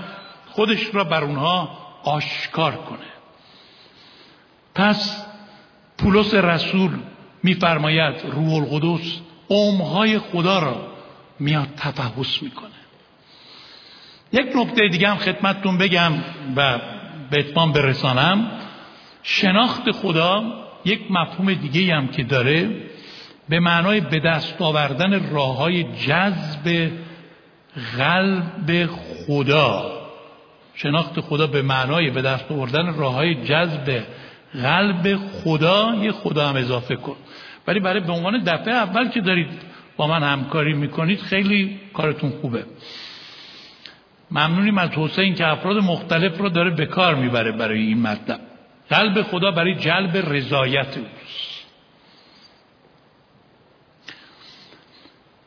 خودش 0.51 0.79
را 0.93 1.03
بر 1.03 1.23
اونها 1.23 1.77
آشکار 2.03 2.71
کنه. 2.71 3.12
پس 4.75 5.25
پولس 5.97 6.34
رسول 6.34 6.91
میفرماید 7.43 8.15
روح 8.25 8.53
القدس 8.53 9.19
اومهای 9.47 10.19
خدا 10.19 10.60
را 10.60 10.88
میاد 11.39 11.67
تفحص 11.77 12.43
می‌کنه. 12.43 12.81
یک 14.34 14.56
نکته 14.56 14.88
دیگه 14.88 15.08
هم 15.08 15.17
خدمتتون 15.17 15.78
بگم 15.78 16.12
و 16.56 16.80
به 17.32 17.39
اتمام 17.39 17.72
برسانم. 17.72 18.52
شناخت 19.24 19.91
خدا 19.91 20.44
یک 20.86 21.02
مفهوم 21.10 21.54
دیگه 21.54 21.96
هم 21.96 22.08
که 22.08 22.24
داره 22.24 22.70
به 23.50 23.60
معنای 23.60 24.02
به 24.02 24.20
دست 24.20 24.62
آوردن 24.62 25.32
راه 25.32 25.58
های 25.58 25.84
جذب 25.84 26.91
قلب 27.98 28.89
خدا. 29.28 29.91
شناخت 30.76 31.20
خدا 31.20 31.48
به 31.48 31.62
معنای 31.62 32.10
به 32.10 32.22
دست 32.22 32.52
آوردن 32.52 32.96
راه 32.96 33.13
های 33.13 33.36
جذب 33.36 34.04
قلب 34.54 35.20
خدا 35.44 35.96
یه 36.02 36.12
خدا 36.12 36.50
هم 36.50 36.56
اضافه 36.56 36.96
کن. 36.96 37.15
ولی 37.67 37.80
برای 37.80 38.00
به 38.00 38.12
عنوان 38.12 38.44
دفعه 38.44 38.74
اول 38.74 39.10
که 39.10 39.22
دارید 39.22 39.48
با 39.98 40.08
من 40.08 40.24
همکاری 40.24 40.74
می‌کنید 40.74 41.22
خیلی 41.22 41.80
کارتون 41.94 42.30
خوبه. 42.41 42.65
ممنونیم 44.32 44.78
از 44.78 44.89
حسین 44.89 45.36
که 45.36 45.48
افراد 45.48 45.78
مختلف 45.78 46.38
رو 46.38 46.50
داره 46.50 46.70
به 46.70 46.86
کار 46.86 47.15
می‌بره 47.15 47.52
برای 47.52 47.80
این 47.80 48.02
مطلب. 48.02 48.39
قلب 48.89 49.22
خدا 49.22 49.52
برای 49.52 49.76
جلب 49.76 50.17
رضایت 50.17 50.98
اوست. 50.98 51.65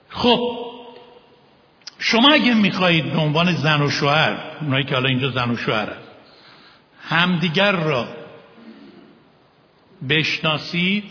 خب 0.09 0.64
شما 1.99 2.33
اگه 2.33 2.55
می‌خواهید 2.55 3.12
به 3.12 3.18
عنوان 3.18 3.53
زن 3.53 3.83
و 3.83 3.90
شوهر 3.90 4.37
اونایی 4.61 4.85
که 4.85 4.94
حالا 4.94 5.09
اینجا 5.09 5.31
زن 5.31 5.51
و 5.51 5.57
شوهر 5.57 5.88
همدیگر 7.09 7.73
را 7.73 8.09
بشناسید 10.09 11.11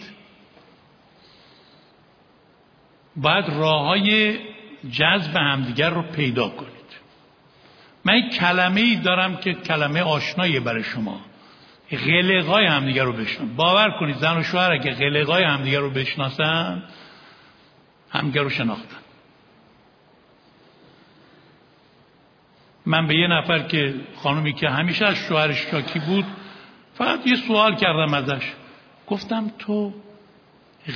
باید 3.15 3.45
راه 3.49 3.85
های 3.85 4.39
جذب 4.91 5.35
همدیگر 5.35 5.89
رو 5.89 6.01
پیدا 6.01 6.49
کنید. 6.49 6.82
من 8.05 8.15
یک 8.15 8.33
کلمه 8.33 8.81
ای 8.81 8.95
دارم 8.95 9.37
که 9.37 9.53
کلمه 9.53 10.01
آشنایی 10.01 10.59
برای 10.59 10.83
شما. 10.83 11.19
غلقای 11.91 12.65
همدیگر 12.65 13.03
رو 13.03 13.13
بشناسن 13.13 13.55
باور 13.55 13.91
کنید 13.99 14.17
زن 14.17 14.37
و 14.37 14.43
شوهر 14.43 14.71
اگه 14.71 14.91
غلقای 14.91 15.43
همدیگر 15.43 15.79
رو 15.79 15.89
بشناسن 15.89 16.83
همدیگر 18.11 18.41
رو 18.41 18.49
شناختن. 18.49 18.97
من 22.85 23.07
به 23.07 23.15
یه 23.15 23.27
نفر 23.27 23.59
که 23.59 23.95
خانومی 24.15 24.53
که 24.53 24.69
همیشه 24.69 25.05
از 25.05 25.15
شوهرش 25.15 25.57
شاکی 25.71 25.99
بود 25.99 26.25
فقط 26.93 27.27
یه 27.27 27.35
سوال 27.35 27.75
کردم 27.75 28.13
ازش. 28.13 28.51
گفتم 29.07 29.51
تو 29.59 29.93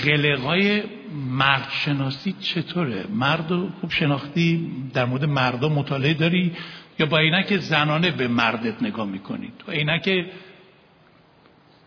غلقای 0.05 0.83
مرد 1.13 1.67
شناسی 1.71 2.35
چطوره؟ 2.39 3.05
مرد 3.09 3.47
خوب 3.81 3.91
شناختی؟ 3.91 4.71
در 4.93 5.05
مورد 5.05 5.25
مردم 5.25 5.71
مطالعه 5.71 6.13
داری؟ 6.13 6.55
یا 6.99 7.05
با 7.05 7.17
عینک 7.17 7.57
زنانه 7.57 8.11
به 8.11 8.27
مردت 8.27 8.83
نگاه 8.83 9.07
می‌کنی؟ 9.07 9.51
تو 9.59 9.71
عینک 9.71 10.25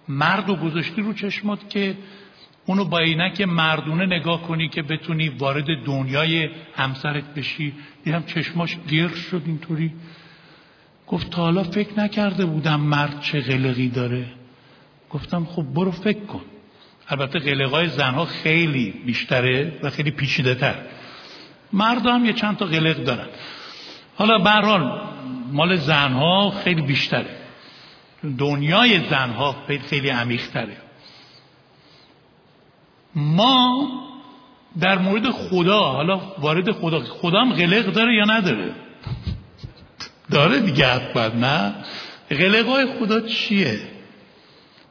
مرد 0.08 0.50
و 0.50 0.56
گذاشتی 0.56 1.02
رو 1.02 1.12
چشمات 1.12 1.70
که 1.70 1.96
اونو 2.66 2.84
با 2.84 2.98
عینک 2.98 3.40
مردونه 3.40 4.06
نگاه 4.06 4.42
کنی 4.42 4.68
که 4.68 4.82
بتونی 4.82 5.28
وارد 5.28 5.84
دنیای 5.84 6.48
همسرت 6.74 7.34
بشی. 7.34 7.72
دیدم 8.04 8.22
چشماش 8.22 8.76
گیر 8.88 9.08
شد 9.08 9.42
اینطوری. 9.46 9.92
گفت 11.06 11.30
تا 11.30 11.42
حالا 11.42 11.62
فکر 11.62 12.00
نکرده 12.00 12.44
بودم 12.44 12.80
مرد 12.80 13.20
چه 13.20 13.40
قلقی 13.40 13.88
داره. 13.88 14.26
گفتم 15.10 15.44
خب 15.44 15.62
برو 15.62 15.90
فکر 15.90 16.24
کن. 16.24 16.42
البته 17.08 17.38
قلقای 17.38 17.88
زنها 17.88 18.24
خیلی 18.24 18.90
بیشتره 19.06 19.72
و 19.82 19.90
خیلی 19.90 20.10
پیچیده 20.10 20.54
تر 20.54 20.74
مرد 21.72 22.24
یه 22.24 22.32
چند 22.32 22.56
تا 22.56 22.64
قلق 22.64 22.96
دارن. 22.96 23.26
حالا 24.20 24.38
برحال 24.38 25.00
مال 25.52 25.76
زنها 25.76 26.50
خیلی 26.50 26.82
بیشتره. 26.82 27.36
دنیای 28.38 29.08
زنها 29.08 29.56
خیلی 29.90 30.08
عمیقتره. 30.10 30.76
ما 33.14 33.88
در 34.80 34.98
مورد 34.98 35.30
خدا 35.30 35.80
حالا 35.80 36.20
وارد 36.38 36.72
خدا 36.72 37.00
خدا 37.00 37.40
هم 37.40 37.52
قلق 37.52 37.86
داره 37.86 38.14
یا 38.14 38.24
نداره؟ 38.24 38.72
داره 40.30 40.60
دیگه 40.60 40.86
حتما 40.86 41.26
نه؟ 41.26 41.74
قلقای 42.30 42.86
خدا 42.86 43.20
چیه؟ 43.20 43.80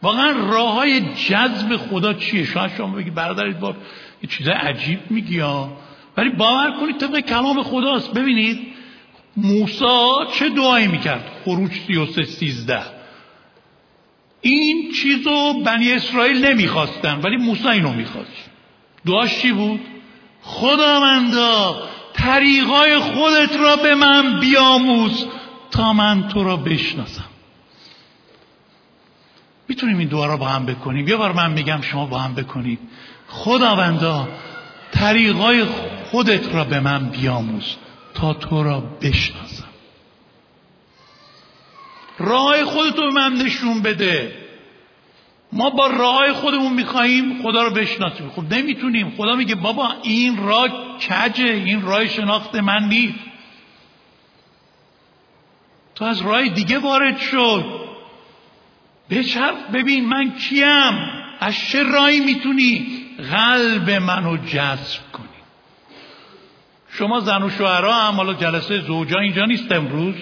واقعا 0.02 0.32
راه 0.32 0.74
های 0.74 1.02
جذب 1.15 1.78
خدا 1.78 2.13
چیه؟ 2.13 2.46
شاید 2.46 2.72
شما 2.78 2.96
بگی 2.96 3.10
برادرید 3.10 3.60
با 3.60 3.76
یه 4.24 4.30
چیز 4.30 4.48
عجیب 4.48 5.00
میگی 5.10 5.39
ها. 5.39 5.78
ولی 6.18 6.30
باور 6.30 6.72
کنید 6.80 6.98
طبق 6.98 7.20
کلام 7.20 7.63
خداست. 7.63 8.13
ببینید 8.13 8.79
موسا 9.41 10.28
چه 10.34 10.49
دعایی 10.49 10.88
می‌کرد؟ 10.88 11.32
خروج 11.45 11.71
33 11.88 12.23
13 12.23 12.82
این 14.41 14.91
چیزو 14.91 15.63
بنی 15.65 15.91
اسرائیل 15.91 16.45
نمی‌خواستن 16.45 17.21
ولی 17.21 17.38
موسی 17.38 17.67
اینو 17.67 17.93
می‌خواست. 17.93 18.49
دعاش 19.06 19.39
چی 19.39 19.52
بود؟ 19.52 19.80
خداوندا 20.41 21.84
طریقای 22.13 22.97
خودت 22.97 23.56
را 23.56 23.75
به 23.75 23.95
من 23.95 24.39
بیاموز 24.39 25.25
تا 25.71 25.93
من 25.93 26.28
تو 26.28 26.43
را 26.43 26.58
بشناسم. 26.58 27.25
می‌تونیم 29.67 29.97
این 29.97 30.08
دعا 30.08 30.25
را 30.25 30.38
با 30.38 30.47
هم 30.47 30.65
بکنیم؟ 30.65 31.08
یه 31.08 31.15
بار 31.15 31.32
من 31.32 31.52
میگم 31.52 31.82
شما 31.82 32.06
با 32.06 32.17
هم 32.17 32.36
بکنید. 32.36 32.80
خداوندا 33.28 34.28
طریقای 34.91 35.65
خودت 36.12 36.56
را 36.56 36.63
به 36.63 36.80
من 36.80 37.10
بیاموز 37.10 37.75
تا 38.22 38.34
تو 38.34 38.64
را 38.64 38.80
بشناسم. 38.80 39.70
راه 42.18 42.66
خودت 42.66 42.96
رو 42.96 43.04
به 43.04 43.12
من 43.12 43.34
نشون 43.34 43.82
بده. 43.82 44.36
ما 45.52 45.70
با 45.70 45.88
راه 45.88 46.34
خودمون 46.34 46.74
میخواییم 46.74 47.42
خدا 47.44 47.64
رو 47.64 47.70
بشناسیم. 47.70 48.30
خب 48.30 48.54
نمی‌تونیم. 48.54 49.14
خدا 49.18 49.36
میگه 49.36 49.56
بابا 49.56 49.96
این 50.04 50.38
راه 50.38 50.70
کجه؟ 50.98 51.44
این 51.44 51.82
راه 51.82 52.08
شناخت 52.08 52.56
من 52.56 52.84
نیست. 52.84 53.20
تو 55.96 56.06
از 56.06 56.22
راه 56.22 56.50
دیگه 56.50 56.80
وارد 56.80 57.20
شد 57.20 57.66
بچرخ 59.10 59.56
ببین 59.74 60.06
من 60.06 60.36
کیم. 60.36 61.20
از 61.40 61.56
چه 61.56 61.84
راهی 61.84 62.20
می‌تونی 62.20 63.02
قلب 63.32 63.90
منو 63.90 64.38
جذب 64.38 65.09
شما 67.00 67.20
زن 67.20 67.44
و 67.44 67.50
شوهرها 67.50 68.08
هم 68.08 68.16
حالا 68.16 68.34
جلسه 68.34 68.80
زوجا 68.80 69.20
اینجا 69.20 69.46
نیست 69.46 69.72
امروز 69.72 70.16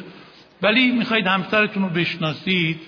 ولی 0.61 0.91
می‌خواید 0.91 1.27
همسرتون 1.27 1.83
رو 1.83 1.89
بشناسید 1.89 2.79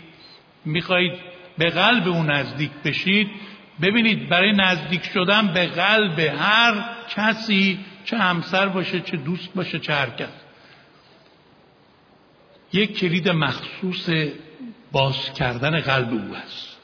می‌خواید 0.66 1.14
به 1.58 1.70
قلب 1.70 2.08
اون 2.08 2.32
نزدیک 2.32 2.72
بشید 2.86 3.30
ببینید 3.82 4.30
برای 4.30 4.52
نزدیک 4.52 5.04
شدن 5.04 5.48
به 5.54 5.68
قلب 5.68 6.20
هر 6.20 6.84
کسی 7.10 7.80
چه 8.06 8.18
همسر 8.18 8.68
باشه 8.68 9.00
چه 9.00 9.18
دوست 9.18 9.54
باشه 9.54 9.80
چه 9.80 9.94
هر 9.94 10.10
کس. 10.10 10.34
یک 12.74 13.00
کلید 13.00 13.30
مخصوص 13.30 14.10
باز 14.92 15.34
کردن 15.34 15.80
قلب 15.80 16.10
او 16.14 16.36
است 16.36 16.78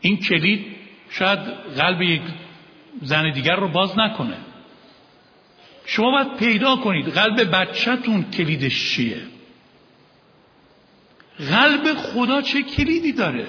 این 0.00 0.16
کلید 0.16 0.76
شاید 1.10 1.38
قلب 1.76 2.02
یک 2.02 2.22
زن 3.02 3.30
دیگر 3.30 3.56
رو 3.56 3.68
باز 3.68 3.98
نکنه. 3.98 4.36
شما 5.86 6.10
باید 6.10 6.36
پیدا 6.36 6.76
کنید. 6.76 7.08
قلب 7.08 7.56
بچهتون 7.56 8.30
کلیدش 8.30 8.90
چیه؟ 8.90 9.22
قلب 11.50 11.94
خدا 11.94 12.42
چه 12.42 12.62
کلیدی 12.62 13.12
داره؟ 13.12 13.46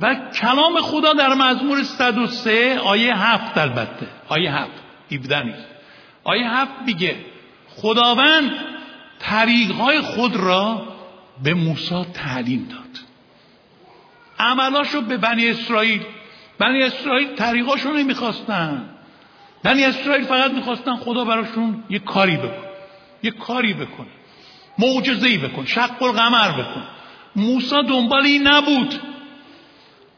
و 0.00 0.14
کلام 0.14 0.80
خدا 0.80 1.12
در 1.12 1.34
مزمور 1.34 1.82
103 1.82 2.78
آیه 2.78 3.16
هفت 3.16 3.58
البته. 3.58 4.06
آیه 4.28 4.54
هفت. 4.54 4.82
17 5.12 5.42
نیست 5.42 5.66
آیه 6.24 6.50
هفت 6.50 6.72
میگه 6.86 7.16
خداوند 7.68 8.52
طریقهای 9.18 10.00
خود 10.00 10.36
را 10.36 10.88
به 11.42 11.54
موسی 11.54 12.04
تعلیم 12.14 12.68
داد. 12.70 12.80
عملاشو 14.38 15.00
به 15.00 15.16
بنی 15.16 15.48
اسرائیل. 15.48 16.02
بنی 16.58 16.82
اسرائیل 16.82 17.34
طریقاشو 17.34 17.92
نمی‌خواستن. 17.92 18.99
بنی 19.62 19.84
اسرائیل 19.84 20.24
فقط 20.24 20.50
می‌خواستن 20.50 20.96
خدا 20.96 21.24
براشون 21.24 21.84
یه 21.90 21.98
کاری 21.98 22.36
بکن. 22.36 22.68
یه 23.22 23.30
کاری 23.30 23.74
بکن. 23.74 24.06
ای 25.24 25.38
بکن. 25.38 25.64
شق 25.64 26.02
القمر 26.02 26.52
بکن. 26.52 26.84
موسی 27.36 27.82
دنبال 27.88 28.22
این 28.22 28.46
نبود. 28.46 29.00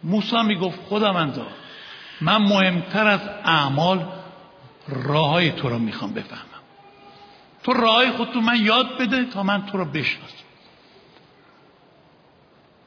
موسی 0.04 0.42
می‌گفت 0.42 0.78
خدا 0.88 1.12
من 1.12 1.30
دا 1.30 1.46
من 2.20 2.36
مهمتر 2.36 3.08
از 3.08 3.20
اعمال 3.44 4.06
راه 4.88 5.50
تو 5.50 5.68
رو 5.68 5.78
می‌خوام 5.78 6.14
بفهمم. 6.14 6.42
تو 7.62 7.72
راه 7.72 8.10
خودتو 8.10 8.40
من 8.40 8.64
یاد 8.64 8.98
بده 8.98 9.24
تا 9.24 9.42
من 9.42 9.66
تو 9.66 9.78
رو 9.78 9.84
بشناسم. 9.84 10.44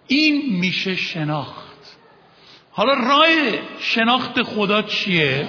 این 0.08 0.60
میشه 0.60 0.96
شناخت. 0.96 1.98
حالا 2.72 2.94
راه 2.94 3.28
شناخت 3.80 4.44
خدا 4.44 4.82
چیه؟ 4.82 5.48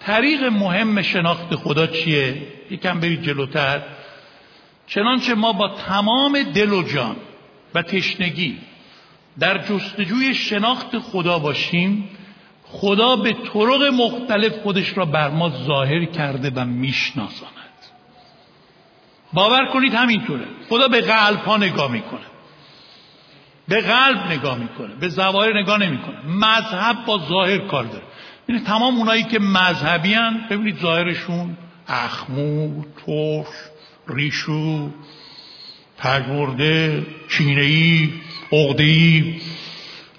طریق 0.00 0.44
مهم 0.44 1.02
شناخت 1.02 1.54
خدا 1.54 1.86
چیه؟ 1.86 2.42
یکم 2.70 3.00
برید 3.00 3.22
جلوتر. 3.22 3.82
چنانچه 4.86 5.34
ما 5.34 5.52
با 5.52 5.68
تمام 5.68 6.42
دل 6.42 6.72
و 6.72 6.82
جان 6.82 7.16
و 7.74 7.82
تشنگی 7.82 8.58
در 9.38 9.58
جستجوی 9.58 10.34
شناخت 10.34 10.98
خدا 10.98 11.38
باشیم 11.38 12.08
خدا 12.64 13.16
به 13.16 13.32
طرق 13.32 13.82
مختلف 13.82 14.52
خودش 14.62 14.98
را 14.98 15.04
بر 15.04 15.30
ما 15.30 15.48
ظاهر 15.48 16.04
کرده 16.04 16.50
و 16.50 16.64
میشناساند. 16.64 17.52
باور 19.32 19.66
کنید 19.66 19.94
همینطوره. 19.94 20.44
خدا 20.68 20.88
به 20.88 21.00
قلب 21.00 21.38
ها 21.38 21.56
نگاه 21.56 21.92
می‌کنه. 21.92 22.20
به 23.68 23.80
قلب 23.80 24.26
نگاه 24.26 24.58
می‌کنه. 24.58 24.94
به 24.94 25.08
زواهر 25.08 25.58
نگاه 25.58 25.78
نمی‌کنه. 25.78 26.26
مذهب 26.26 27.04
با 27.06 27.18
ظاهر 27.18 27.58
کار 27.58 27.84
داره. 27.84 28.04
یعنی 28.48 28.60
تمام 28.60 28.96
اونایی 28.98 29.22
که 29.22 29.38
مذهبی 29.38 30.14
هن 30.14 30.46
ببینید 30.50 30.78
ظاهرشون 30.78 31.56
اخمو 31.88 32.82
ترش 33.06 33.46
ریشو 34.08 34.90
پژمرده 35.98 37.06
چینهی 37.28 38.12
عقدهی 38.52 39.40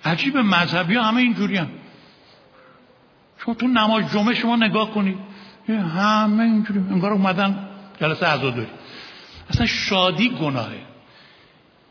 عجیب 0.06 0.38
مذهبی 0.38 0.96
ها 0.96 1.04
همه 1.04 1.22
اینجوری 1.22 1.58
هم 1.58 1.70
شما 3.46 3.54
تو 3.54 3.68
نماز 3.68 4.12
جمعه 4.12 4.34
شما 4.34 4.56
نگاه 4.56 4.94
کنید. 4.94 5.18
همه 5.70 6.44
اینجوری 6.44 6.80
انگار 6.80 7.14
اومدن 7.14 7.68
جلسه 8.02 8.26
عزاداری 8.26 8.68
اصلا 9.50 9.66
شادی 9.66 10.30
گناهه. 10.30 10.82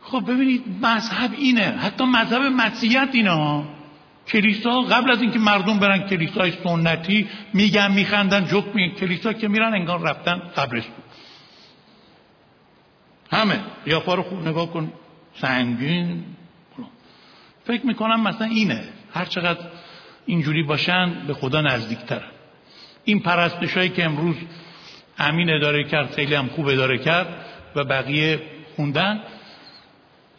خب 0.03 0.25
ببینید 0.27 0.65
مذهب 0.83 1.31
اینه. 1.39 1.63
حتی 1.63 2.05
مذهب 2.05 2.43
مسیحیت 2.43 3.09
اینه 3.13 3.31
ها. 3.31 3.65
کلیسا 4.29 4.81
قبل 4.81 5.11
از 5.11 5.23
اینکه 5.23 5.39
مردم 5.39 5.79
برن 5.79 5.99
کلیسای 5.99 6.53
سنتی 6.65 7.29
میگن 7.55 7.93
میخندن 7.93 8.45
جوک 8.45 8.65
میگن. 8.75 8.95
کلیسا 8.95 9.33
که 9.33 9.49
میرن 9.49 9.75
انگار 9.75 10.01
رفتن 10.01 10.39
قبرستون 10.57 11.05
همه. 13.33 13.61
قیافا 13.85 14.15
رو 14.15 14.23
خوب 14.23 14.49
نگاه 14.49 14.73
کن. 14.73 14.93
سنگین. 15.35 16.25
فکر 17.65 17.87
می‌کنم 17.87 18.23
مثلا 18.23 18.47
اینه. 18.47 18.85
هر 19.15 19.25
چقدر 19.25 19.61
اینجوری 20.27 20.63
باشن 20.63 21.27
به 21.27 21.35
خدا 21.35 21.61
نزدیکتر 21.61 22.23
این 23.05 23.21
پرستشایی 23.21 23.89
که 23.89 24.05
امروز 24.05 24.37
امین 25.19 25.51
اداره 25.51 25.85
کرد 25.85 26.15
خیلی 26.15 26.35
هم 26.35 26.49
خوب 26.49 26.67
اداره 26.67 26.99
کرد 26.99 27.47
و 27.75 27.85
بقیه 27.85 28.41
خوندن 28.77 29.23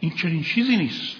این 0.00 0.10
چنین 0.10 0.42
چیزی 0.42 0.76
نیست. 0.76 1.16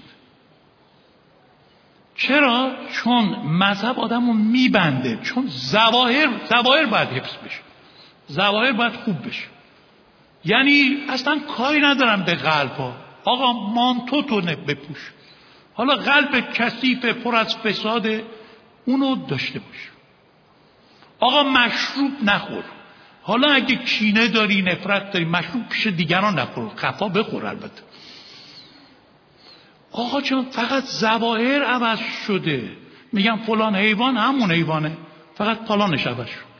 چرا؟ 2.20 2.72
چون 2.92 3.24
مذهب 3.38 4.00
آدم 4.00 4.26
رو 4.26 4.32
میبنده. 4.32 5.18
چون 5.22 5.46
زواهر 5.46 6.28
زواهر 6.50 6.86
باید 6.86 7.08
حفظ 7.08 7.36
بشه. 7.36 7.60
زواهر 8.26 8.72
باید 8.72 8.92
خوب 8.92 9.26
بشه. 9.28 9.46
یعنی 10.44 10.96
اصلا 11.08 11.38
کاری 11.56 11.80
ندارم 11.80 12.22
به 12.22 12.34
قلب 12.34 12.70
ها. 12.70 12.96
آقا 13.24 13.52
مانتو 13.52 14.22
تو 14.22 14.40
بپوش. 14.40 15.10
حالا 15.74 15.94
قلب 15.94 16.52
کثیف 16.52 17.04
پر 17.04 17.36
از 17.36 17.56
فساد 17.56 18.06
اونو 18.84 19.16
داشته 19.26 19.58
باش. 19.58 19.90
آقا 21.20 21.42
مشروب 21.42 22.10
نخور. 22.22 22.64
حالا 23.22 23.52
اگه 23.52 23.76
کینه 23.76 24.28
داری 24.28 24.62
نفرت 24.62 25.12
داری 25.12 25.24
مشروب 25.24 25.68
پیش 25.68 25.86
دیگران 25.86 26.38
نخور. 26.38 26.70
خفا 26.76 27.08
بخور 27.08 27.46
البته. 27.46 27.82
آقا 29.92 30.20
چون 30.20 30.46
فقط 30.50 30.84
زواهر 30.84 31.62
عوض 31.62 31.98
شده. 32.26 32.70
میگم 33.12 33.38
فلان 33.46 33.76
حیوان 33.76 34.16
همون 34.16 34.50
حیوانه. 34.50 34.92
فقط 35.34 35.64
پالانش 35.64 36.06
عوض 36.06 36.26
شد. 36.26 36.50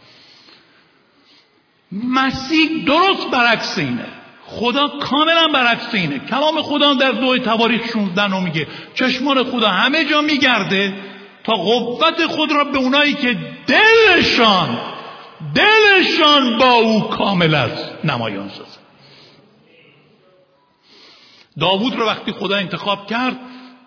مسیح 1.92 2.84
درست 2.86 3.30
برعکس 3.30 3.78
اینه. 3.78 4.06
خدا 4.46 4.88
کاملا 4.88 5.48
برعکس 5.48 5.94
اینه. 5.94 6.18
کلام 6.18 6.62
خدا 6.62 6.94
در 6.94 7.12
دو 7.12 7.38
تواریخ 7.38 7.92
16 7.92 8.44
میگه. 8.44 8.66
چشمان 8.94 9.44
خدا 9.44 9.68
همه 9.68 10.04
جا 10.04 10.22
میگرده 10.22 10.94
تا 11.44 11.52
قوت 11.52 12.26
خود 12.26 12.52
را 12.52 12.64
به 12.64 12.78
اونایی 12.78 13.14
که 13.14 13.38
دلشان 13.66 14.78
دلشان 15.54 16.58
با 16.58 16.72
او 16.72 17.00
کامل 17.00 17.54
است 17.54 18.04
نمایان 18.04 18.48
سازه 18.48 18.79
داوود 21.58 21.94
رو 21.94 22.06
وقتی 22.06 22.32
خدا 22.32 22.56
انتخاب 22.56 23.06
کرد 23.06 23.36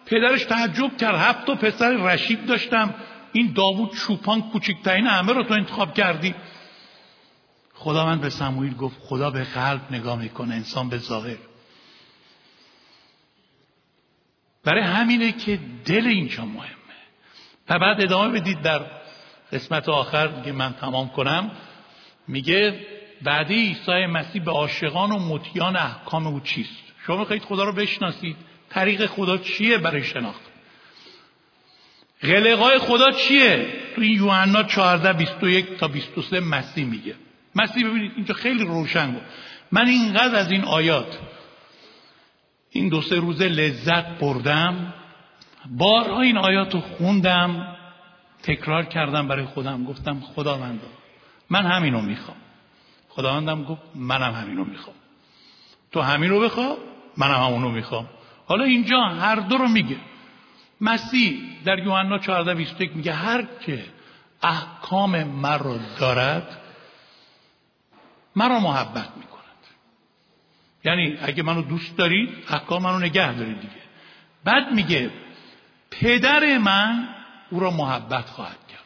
پدرش 0.05 0.43
تعجب 0.43 0.97
کرد. 0.97 1.15
هفت 1.15 1.45
تا 1.45 1.55
پسر 1.55 1.91
رشید 1.91 2.45
داشتم. 2.45 2.95
این 3.31 3.53
داوود 3.53 3.95
چوپان 3.95 4.41
کوچکترین 4.41 5.07
همه 5.07 5.33
رو 5.33 5.43
تو 5.43 5.53
انتخاب 5.53 5.93
کردی. 5.93 6.35
خدا 7.73 8.05
من 8.05 8.19
به 8.19 8.29
سموئیل 8.29 8.73
گفت 8.73 8.97
خدا 8.99 9.29
به 9.29 9.43
قلب 9.43 9.81
نگاه 9.91 10.19
می‌کنه 10.19 10.55
انسان 10.55 10.89
به 10.89 10.97
ظاهر. 10.97 11.37
برای 14.63 14.83
همینه 14.83 15.31
که 15.31 15.59
دل 15.85 16.07
اینجا 16.07 16.45
مهمه. 16.45 16.73
و 17.69 17.79
بعد 17.79 18.01
ادامه 18.01 18.39
بدید 18.39 18.61
در 18.61 18.85
قسمت 19.51 19.89
آخر 19.89 20.41
که 20.41 20.51
من 20.51 20.73
تمام 20.73 21.09
کنم. 21.09 21.51
میگه 22.27 22.85
بعدی 23.21 23.55
عیسی 23.55 24.05
مسیح 24.05 24.43
به 24.43 24.51
عاشقان 24.51 25.11
و 25.11 25.19
مطیان 25.19 25.75
احکام 25.75 26.27
او 26.27 26.39
چیست؟ 26.39 26.92
شما 27.05 27.17
می‌خواهید 27.17 27.43
خدا 27.43 27.63
رو 27.63 27.73
بشناسید. 27.73 28.35
طریق 28.69 29.05
خدا 29.05 29.37
چیه 29.37 29.77
برای 29.77 30.03
شناخت؟ 30.03 30.41
غلقای 32.21 32.79
خدا 32.79 33.11
چیه؟ 33.11 33.67
تو 33.95 34.01
این 34.01 34.13
یوحنا 34.13 34.63
14 34.63 35.13
21 35.13 35.77
تا 35.77 35.87
23 35.87 36.39
مسیح 36.39 36.85
میگه. 36.85 37.15
مسیح 37.55 37.89
ببینید 37.89 38.11
اینجا 38.15 38.33
خیلی 38.33 38.65
روشن 38.65 39.11
بود. 39.11 39.21
من 39.71 39.87
اینقدر 39.87 40.35
از 40.35 40.51
این 40.51 40.63
آیات 40.63 41.19
این 42.69 42.89
دو 42.89 43.01
سه 43.01 43.15
روزه 43.15 43.47
لذت 43.47 44.19
بردم 44.19 44.93
بارها 45.69 46.21
این 46.21 46.37
آیات 46.37 46.73
رو 46.73 46.81
خوندم 46.81 47.77
تکرار 48.43 48.85
کردم 48.85 49.27
برای 49.27 49.45
خودم. 49.45 49.85
گفتم 49.85 50.19
خداوند 50.19 50.81
من 51.49 51.65
همینو 51.65 52.01
می‌خوام. 52.01 52.37
خداوندم 53.09 53.63
گفت 53.63 53.81
منم 53.95 54.33
همینو 54.33 54.63
می‌خوام. 54.65 54.95
تو 55.91 56.01
همین 56.01 56.29
رو 56.29 56.39
بخوا 56.39 56.77
منم 57.17 57.43
همونو 57.43 57.69
می‌خوام. 57.69 58.09
حالا 58.47 58.63
اینجا 58.63 59.01
هر 59.01 59.35
دو 59.35 59.57
رو 59.57 59.67
میگه. 59.67 59.97
مسیح 60.81 61.39
در 61.65 61.79
یوحنا 61.79 62.17
14 62.17 62.55
21 62.55 62.95
میگه 62.95 63.13
هر 63.13 63.45
که 63.65 63.85
احکام 64.43 65.23
من 65.23 65.59
رو 65.59 65.79
دارد 65.99 66.61
مرا 68.35 68.59
محبت 68.59 69.09
می‌کند. 69.17 69.33
یعنی 70.85 71.17
اگه 71.21 71.43
منو 71.43 71.61
دوست 71.61 71.97
دارید 71.97 72.29
احکام 72.49 72.81
منو 72.81 72.99
نگه 72.99 73.33
دارید 73.33 73.61
دیگه. 73.61 73.83
بعد 74.43 74.71
میگه 74.71 75.11
پدر 75.91 76.57
من 76.57 77.07
او 77.51 77.59
را 77.59 77.71
محبت 77.71 78.29
خواهد 78.29 78.67
کرد. 78.67 78.79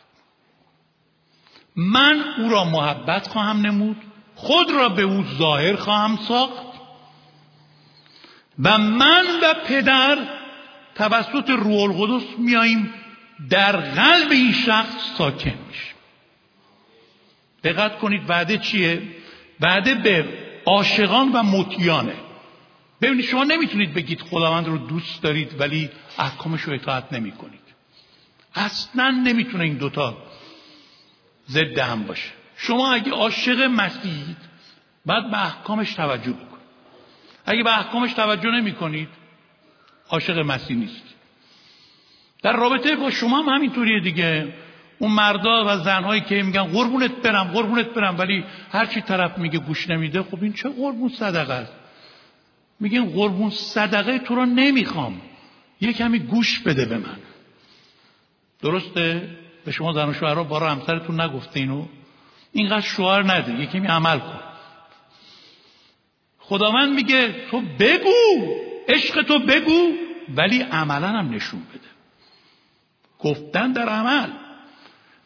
من 1.75 2.23
او 2.37 2.49
را 2.49 2.63
محبت 2.63 3.27
خواهم 3.27 3.57
نمود 3.57 3.97
خود 4.35 4.71
را 4.71 4.89
به 4.89 5.01
او 5.01 5.23
ظاهر 5.23 5.75
خواهم 5.75 6.17
ساخت. 6.17 6.66
و 8.59 8.77
من 8.77 9.25
و 9.43 9.53
پدر 9.67 10.17
توسط 10.95 11.49
روح 11.49 11.81
القدس 11.81 12.25
میاییم 12.37 12.93
در 13.49 13.77
قلب 13.77 14.31
این 14.31 14.51
شخص 14.51 15.17
ساکن 15.17 15.57
میشیم. 15.67 15.95
دقت 17.63 17.99
کنید 17.99 18.29
وعده 18.29 18.57
چیه؟ 18.57 19.01
وعده 19.61 19.95
به 19.95 20.25
عاشقان 20.65 21.31
و 21.31 21.43
مطیانه 21.43 22.13
ببینید 23.01 23.25
شما 23.25 23.43
نمی‌تونید 23.43 23.93
بگید 23.93 24.21
خداوند 24.21 24.67
رو 24.67 24.77
دوست 24.77 25.21
دارید 25.21 25.61
ولی 25.61 25.89
احکامش 26.17 26.61
رو 26.61 26.73
اطاعت 26.73 27.13
نمی 27.13 27.31
کنید 27.31 27.59
اصلا 28.55 29.09
نمی‌تونه 29.09 29.63
این 29.63 29.77
دوتا 29.77 30.17
ضد 31.49 31.79
هم 31.79 32.03
باشه. 32.03 32.29
شما 32.57 32.93
اگه 32.93 33.11
عاشق 33.11 33.61
مسیحید 33.61 34.37
باید 35.05 35.31
به 35.31 35.45
احکامش 35.45 35.93
توجه 35.93 36.33
اگه 37.47 37.63
به 37.63 37.77
احکامش 37.77 38.13
توجه 38.13 38.49
نمی 38.49 38.71
کنید 38.71 39.09
عاشق 40.09 40.39
مسیح 40.39 40.77
نیست. 40.77 41.03
در 42.43 42.53
رابطه 42.53 42.95
با 42.95 43.11
شما 43.11 43.41
هم 43.41 43.49
همینطوریه 43.49 43.99
دیگه. 43.99 44.53
اون 44.99 45.11
مردا 45.11 45.63
و 45.67 45.83
زنهایی 45.83 46.21
که 46.21 46.43
میگن 46.43 46.63
قربونت 46.63 47.11
برم 47.11 47.43
قربونت 47.43 47.87
برم 47.87 48.19
ولی 48.19 48.43
هرچی 48.71 49.01
طرف 49.01 49.37
میگه 49.37 49.59
گوش 49.59 49.89
نمیده 49.89 50.23
خب 50.23 50.43
این 50.43 50.53
چه 50.53 50.69
قربون 50.69 51.09
صدقه 51.09 51.53
است؟ 51.53 51.73
میگن 52.79 53.05
قربون 53.05 53.49
صدقه 53.49 54.19
تو 54.19 54.35
رو 54.35 54.45
نمی‌خوام. 54.45 55.21
یه 55.81 55.93
کمی 55.93 56.19
گوش 56.19 56.59
بده 56.59 56.85
به 56.85 56.97
من. 56.97 57.17
درسته؟ 58.61 59.29
به 59.65 59.71
شما 59.71 59.93
زن 59.93 60.09
و 60.09 60.13
شوهرها 60.13 60.43
بارا 60.43 60.69
همسرتون 60.69 61.21
نگفته 61.21 61.59
اینو. 61.59 61.85
اینقدر 62.51 62.81
شوهر 62.81 63.23
نده 63.23 63.59
یه 63.59 63.65
کمی 63.65 63.87
عمل 63.87 64.19
کن. 64.19 64.39
خداوند 66.49 66.93
میگه 66.93 67.47
تو 67.51 67.61
بگو 67.79 68.55
عشق 68.87 69.21
تو 69.21 69.39
بگو 69.39 69.91
ولی 70.35 70.61
عملا 70.61 71.07
هم 71.07 71.29
نشون 71.29 71.59
بده. 71.59 71.87
گفتن 73.19 73.71
در 73.71 73.89
عمل. 73.89 74.29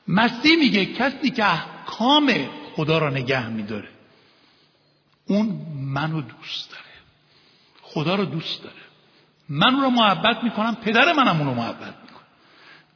مسیح 0.08 0.58
میگه 0.58 0.86
کسی 0.86 1.30
که 1.30 1.46
احکام 1.46 2.34
خدا 2.76 2.98
را 2.98 3.10
نگه 3.10 3.50
میداره 3.50 3.88
اون 5.26 5.46
منو 5.76 6.22
دوست 6.22 6.72
داره. 6.72 6.84
خدا 7.82 8.16
رو 8.16 8.26
دوست 8.26 8.64
داره. 8.64 8.76
من 9.50 9.82
رو 9.82 9.90
محبت 9.90 10.44
می‌کنم 10.44 10.76
پدر 10.76 11.14
منم 11.14 11.38
اونو 11.40 11.54
محبت 11.54 11.96
می‌کنم 12.02 12.28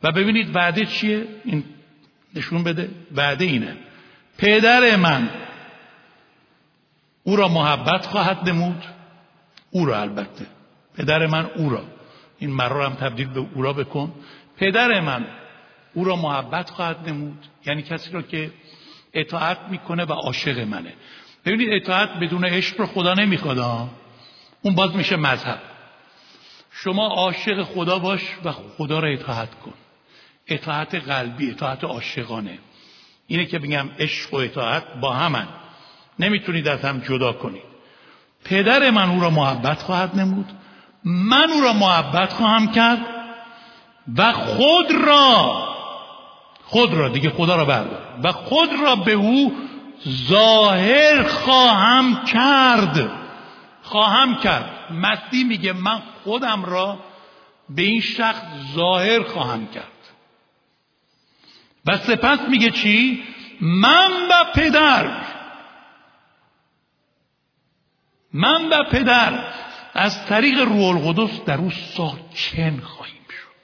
و 0.03 0.11
ببینید 0.11 0.55
وعده 0.55 0.85
چیه؟ 0.85 1.27
این 1.45 1.63
نشون 2.35 2.63
بده. 2.63 2.89
وعده 3.15 3.45
اینه. 3.45 3.77
پدر 4.37 4.95
من 4.95 5.29
او 7.27 7.35
را 7.35 7.47
محبت 7.47 8.05
خواهد 8.05 8.49
نمود. 8.49 8.83
او 9.71 9.85
را 9.85 10.01
البته. 10.01 10.45
پدر 10.97 11.27
من 11.27 11.49
او 11.55 11.69
را. 11.69 11.83
این 12.39 12.49
مرا 12.49 12.85
هم 12.85 12.93
تبدیل 12.93 13.27
به 13.27 13.39
او 13.55 13.61
را 13.61 13.73
بکن. 13.73 14.13
پدر 14.57 14.99
من 14.99 15.25
او 15.93 16.03
را 16.03 16.15
محبت 16.15 16.69
خواهد 16.69 17.09
نمود. 17.09 17.45
یعنی 17.65 17.81
کسی 17.81 18.11
را 18.11 18.21
که 18.21 18.51
اطاعت 19.13 19.57
می‌کنه 19.69 20.05
و 20.05 20.13
عاشق 20.13 20.59
منه. 20.59 20.93
ببینید 21.45 21.81
اطاعت 21.83 22.09
بدون 22.09 22.45
عشق 22.45 22.79
رو 22.79 22.85
خدا 22.85 23.13
نمی‌خواد 23.13 23.59
اون 24.61 24.75
باز 24.75 24.95
میشه 24.95 25.15
مذهب. 25.15 25.59
شما 26.71 27.07
عاشق 27.07 27.63
خدا 27.63 27.99
باش 27.99 28.21
و 28.43 28.51
خدا 28.51 28.99
را 28.99 29.07
اطاعت 29.07 29.55
کن. 29.55 29.73
اطاعت 30.47 30.95
قلبی 30.95 31.51
اطاعت 31.51 31.83
عاشقانه. 31.83 32.59
اینه 33.27 33.45
که 33.45 33.59
میگم 33.59 33.89
عشق 33.99 34.33
و 34.33 34.37
اطاعت 34.37 34.83
با 35.01 35.13
همن. 35.13 35.47
نمی‌تونید 36.19 36.67
از 36.67 36.81
هم 36.81 36.99
جدا 36.99 37.33
کنید 37.33 37.75
پدر 38.45 38.89
من 38.89 39.09
او 39.09 39.21
را 39.21 39.29
محبت 39.29 39.81
خواهد 39.81 40.19
نمود. 40.19 40.45
من 41.03 41.49
او 41.49 41.61
را 41.61 41.73
محبت 41.73 42.33
خواهم 42.33 42.71
کرد 42.71 42.99
و 44.17 44.33
خود 44.33 44.91
را 44.91 45.65
خود 46.63 46.93
را 46.93 47.09
دیگه 47.09 47.29
خدا 47.29 47.55
را 47.55 47.65
بردار. 47.65 48.01
و 48.23 48.31
خود 48.31 48.69
را 48.81 48.95
به 48.95 49.11
او 49.11 49.55
ظاهر 50.07 51.23
خواهم 51.23 52.25
کرد. 52.25 53.11
خواهم 53.83 54.35
کرد. 54.35 54.69
مسیح 54.91 55.45
میگه 55.45 55.73
من 55.73 56.01
خودم 56.23 56.65
را 56.65 56.99
به 57.69 57.81
این 57.81 58.01
شخص 58.01 58.41
ظاهر 58.75 59.23
خواهم 59.23 59.67
کرد. 59.67 59.83
و 61.85 61.97
سپس 61.97 62.39
میگه 62.49 62.71
چی؟ 62.71 63.23
من 63.61 64.11
و 64.31 64.43
پدر. 64.55 65.24
من 68.35 68.69
و 68.69 68.83
پدر 68.83 69.53
از 69.93 70.25
طریق 70.25 70.59
روح 70.59 71.07
القدس 71.07 71.43
در 71.45 71.57
او 71.57 71.71
ساکن 71.71 72.79
خواهیم 72.79 73.25
شد. 73.29 73.55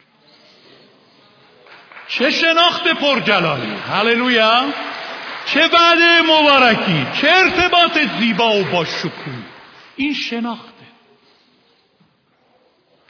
چه 2.08 2.32
شناخت 2.32 2.88
پرجلالی. 2.88 3.76
هللویا. 3.76 4.74
چه 5.46 5.60
وعده 5.60 6.22
مبارکی. 6.22 7.08
چه 7.22 7.28
ارتباط 7.28 7.98
زیبا 8.20 8.60
و 8.60 8.64
با 8.64 8.86
شکوه. 8.86 9.34
این 9.96 10.14
شناخته. 10.14 10.86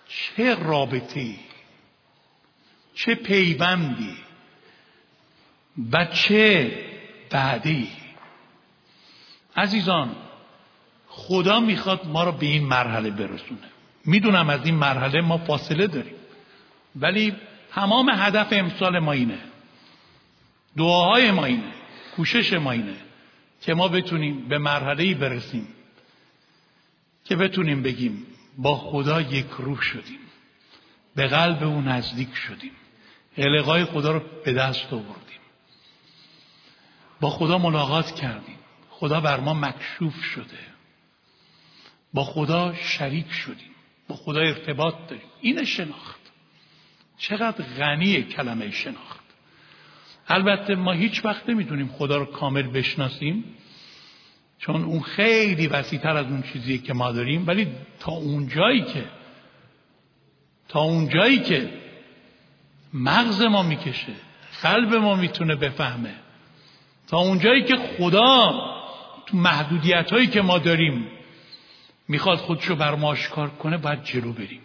چه 0.07 0.55
رابطه 0.55 1.35
چه 2.95 3.15
پیوندی. 3.15 4.17
و 5.91 6.05
چه 6.05 6.71
بعدی 7.29 7.89
عزیزان 9.57 10.15
خدا 11.13 11.59
می‌خواد 11.59 12.07
ما 12.07 12.23
رو 12.23 12.31
به 12.31 12.45
این 12.45 12.63
مرحله 12.63 13.09
برسونه. 13.09 13.69
می‌دونم 14.05 14.49
از 14.49 14.65
این 14.65 14.75
مرحله 14.75 15.21
ما 15.21 15.37
فاصله 15.37 15.87
داریم. 15.87 16.15
ولی 16.95 17.35
تمام 17.71 18.09
هدف 18.09 18.47
امسال 18.51 18.99
ما 18.99 19.11
اینه. 19.11 19.39
دعاهای 20.77 21.31
ما 21.31 21.45
اینه. 21.45 21.71
کوشش 22.15 22.53
ما 22.53 22.71
اینه 22.71 22.95
که 23.61 23.73
ما 23.73 23.87
بتونیم 23.87 24.47
به 24.47 24.57
مرحله 24.57 25.13
برسیم 25.13 25.67
که 27.25 27.35
بتونیم 27.35 27.83
بگیم 27.83 28.25
با 28.57 28.77
خدا 28.77 29.21
یک 29.21 29.45
روح 29.59 29.81
شدیم. 29.81 30.19
به 31.15 31.27
قلب 31.27 31.63
او 31.63 31.81
نزدیک 31.81 32.35
شدیم. 32.35 32.71
علقای 33.37 33.85
خدا 33.85 34.11
رو 34.11 34.21
به 34.45 34.53
دست 34.53 34.93
آوردیم. 34.93 35.41
با 37.19 37.29
خدا 37.29 37.57
ملاقات 37.57 38.15
کردیم. 38.15 38.57
خدا 38.89 39.19
بر 39.19 39.39
ما 39.39 39.53
مکشوف 39.53 40.23
شده. 40.23 40.70
با 42.13 42.23
خدا 42.23 42.73
شریک 42.73 43.31
شدیم. 43.31 43.71
با 44.07 44.15
خدا 44.15 44.39
ارتباط 44.39 44.95
داریم. 45.07 45.25
این 45.41 45.65
شناخت. 45.65 46.19
چقدر 47.17 47.65
غنی 47.65 48.23
کلمه 48.23 48.71
شناخت. 48.71 49.21
البته 50.27 50.75
ما 50.75 50.91
هیچ 50.91 51.25
وقت 51.25 51.49
نمی‌تونیم 51.49 51.87
خدا 51.87 52.17
رو 52.17 52.25
کامل 52.25 52.61
بشناسیم 52.61 53.43
چون 54.59 54.83
اون 54.83 55.01
خیلی 55.01 55.67
وسیعتر 55.67 56.17
از 56.17 56.25
اون 56.25 56.43
چیزیه 56.53 56.77
که 56.77 56.93
ما 56.93 57.11
داریم. 57.11 57.47
ولی 57.47 57.67
تا 57.99 58.11
اون 58.11 58.47
جایی 58.47 58.81
که 58.81 59.03
تا 60.67 60.79
اون 60.79 61.09
جایی 61.09 61.39
که 61.39 61.73
مغز 62.93 63.41
ما 63.41 63.63
می‌کشه 63.63 64.13
قلب 64.61 64.93
ما 64.93 65.15
می‌تونه 65.15 65.55
بفهمه 65.55 66.15
تا 67.07 67.17
اون 67.17 67.39
جایی 67.39 67.63
که 67.63 67.75
خدا 67.75 68.51
تو 69.25 69.37
محدودیت 69.37 70.11
هایی 70.11 70.27
که 70.27 70.41
ما 70.41 70.57
داریم 70.57 71.07
می‌خواد 72.11 72.37
خودشو 72.37 72.75
بر 72.75 72.95
ما 72.95 73.07
آشکار 73.07 73.49
کنه 73.49 73.77
باید 73.77 74.03
جلو 74.03 74.33
بریم. 74.33 74.61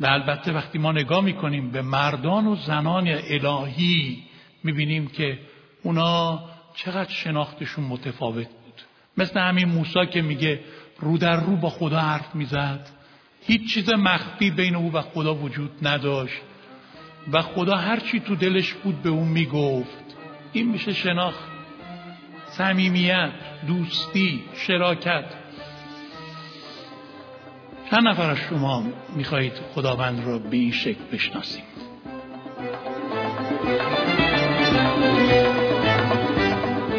و 0.00 0.06
البته 0.06 0.52
وقتی 0.52 0.78
ما 0.78 0.92
نگاه 0.92 1.24
می‌کنیم 1.24 1.70
به 1.70 1.82
مردان 1.82 2.46
و 2.46 2.56
زنان 2.56 3.08
الهی 3.08 4.22
می‌بینیم 4.64 5.06
که 5.06 5.38
اونا 5.82 6.44
چقدر 6.74 7.10
شناختشون 7.10 7.84
متفاوت 7.84 8.48
بود. 8.48 8.82
مثل 9.16 9.40
همین 9.40 9.68
موسا 9.68 10.04
که 10.04 10.22
میگه 10.22 10.60
رو 10.98 11.18
در 11.18 11.36
رو 11.36 11.56
با 11.56 11.70
خدا 11.70 12.00
حرف 12.00 12.34
می‌زد. 12.34 12.88
هیچ 13.46 13.74
چیز 13.74 13.92
مخفی 13.92 14.50
بین 14.50 14.76
او 14.76 14.92
و 14.92 15.00
خدا 15.00 15.34
وجود 15.34 15.70
نداشت. 15.82 16.42
و 17.32 17.42
خدا 17.42 17.76
هرچی 17.76 18.20
تو 18.20 18.36
دلش 18.36 18.72
بود 18.72 19.02
به 19.02 19.08
اون 19.08 19.28
می‌گفت. 19.28 20.04
این 20.52 20.70
میشه 20.70 20.92
شناخت. 20.92 21.48
صمیمیت 22.46 23.32
دوستی 23.66 24.44
شراکت. 24.54 25.43
چند 27.90 28.08
نفر 28.08 28.30
از 28.30 28.38
شما 28.38 28.82
می‌خواهید 29.16 29.52
خداوند 29.74 30.26
را 30.26 30.38
به 30.38 30.56
این 30.56 30.72
شکل 30.72 31.04
بشناسیم؟ 31.12 31.62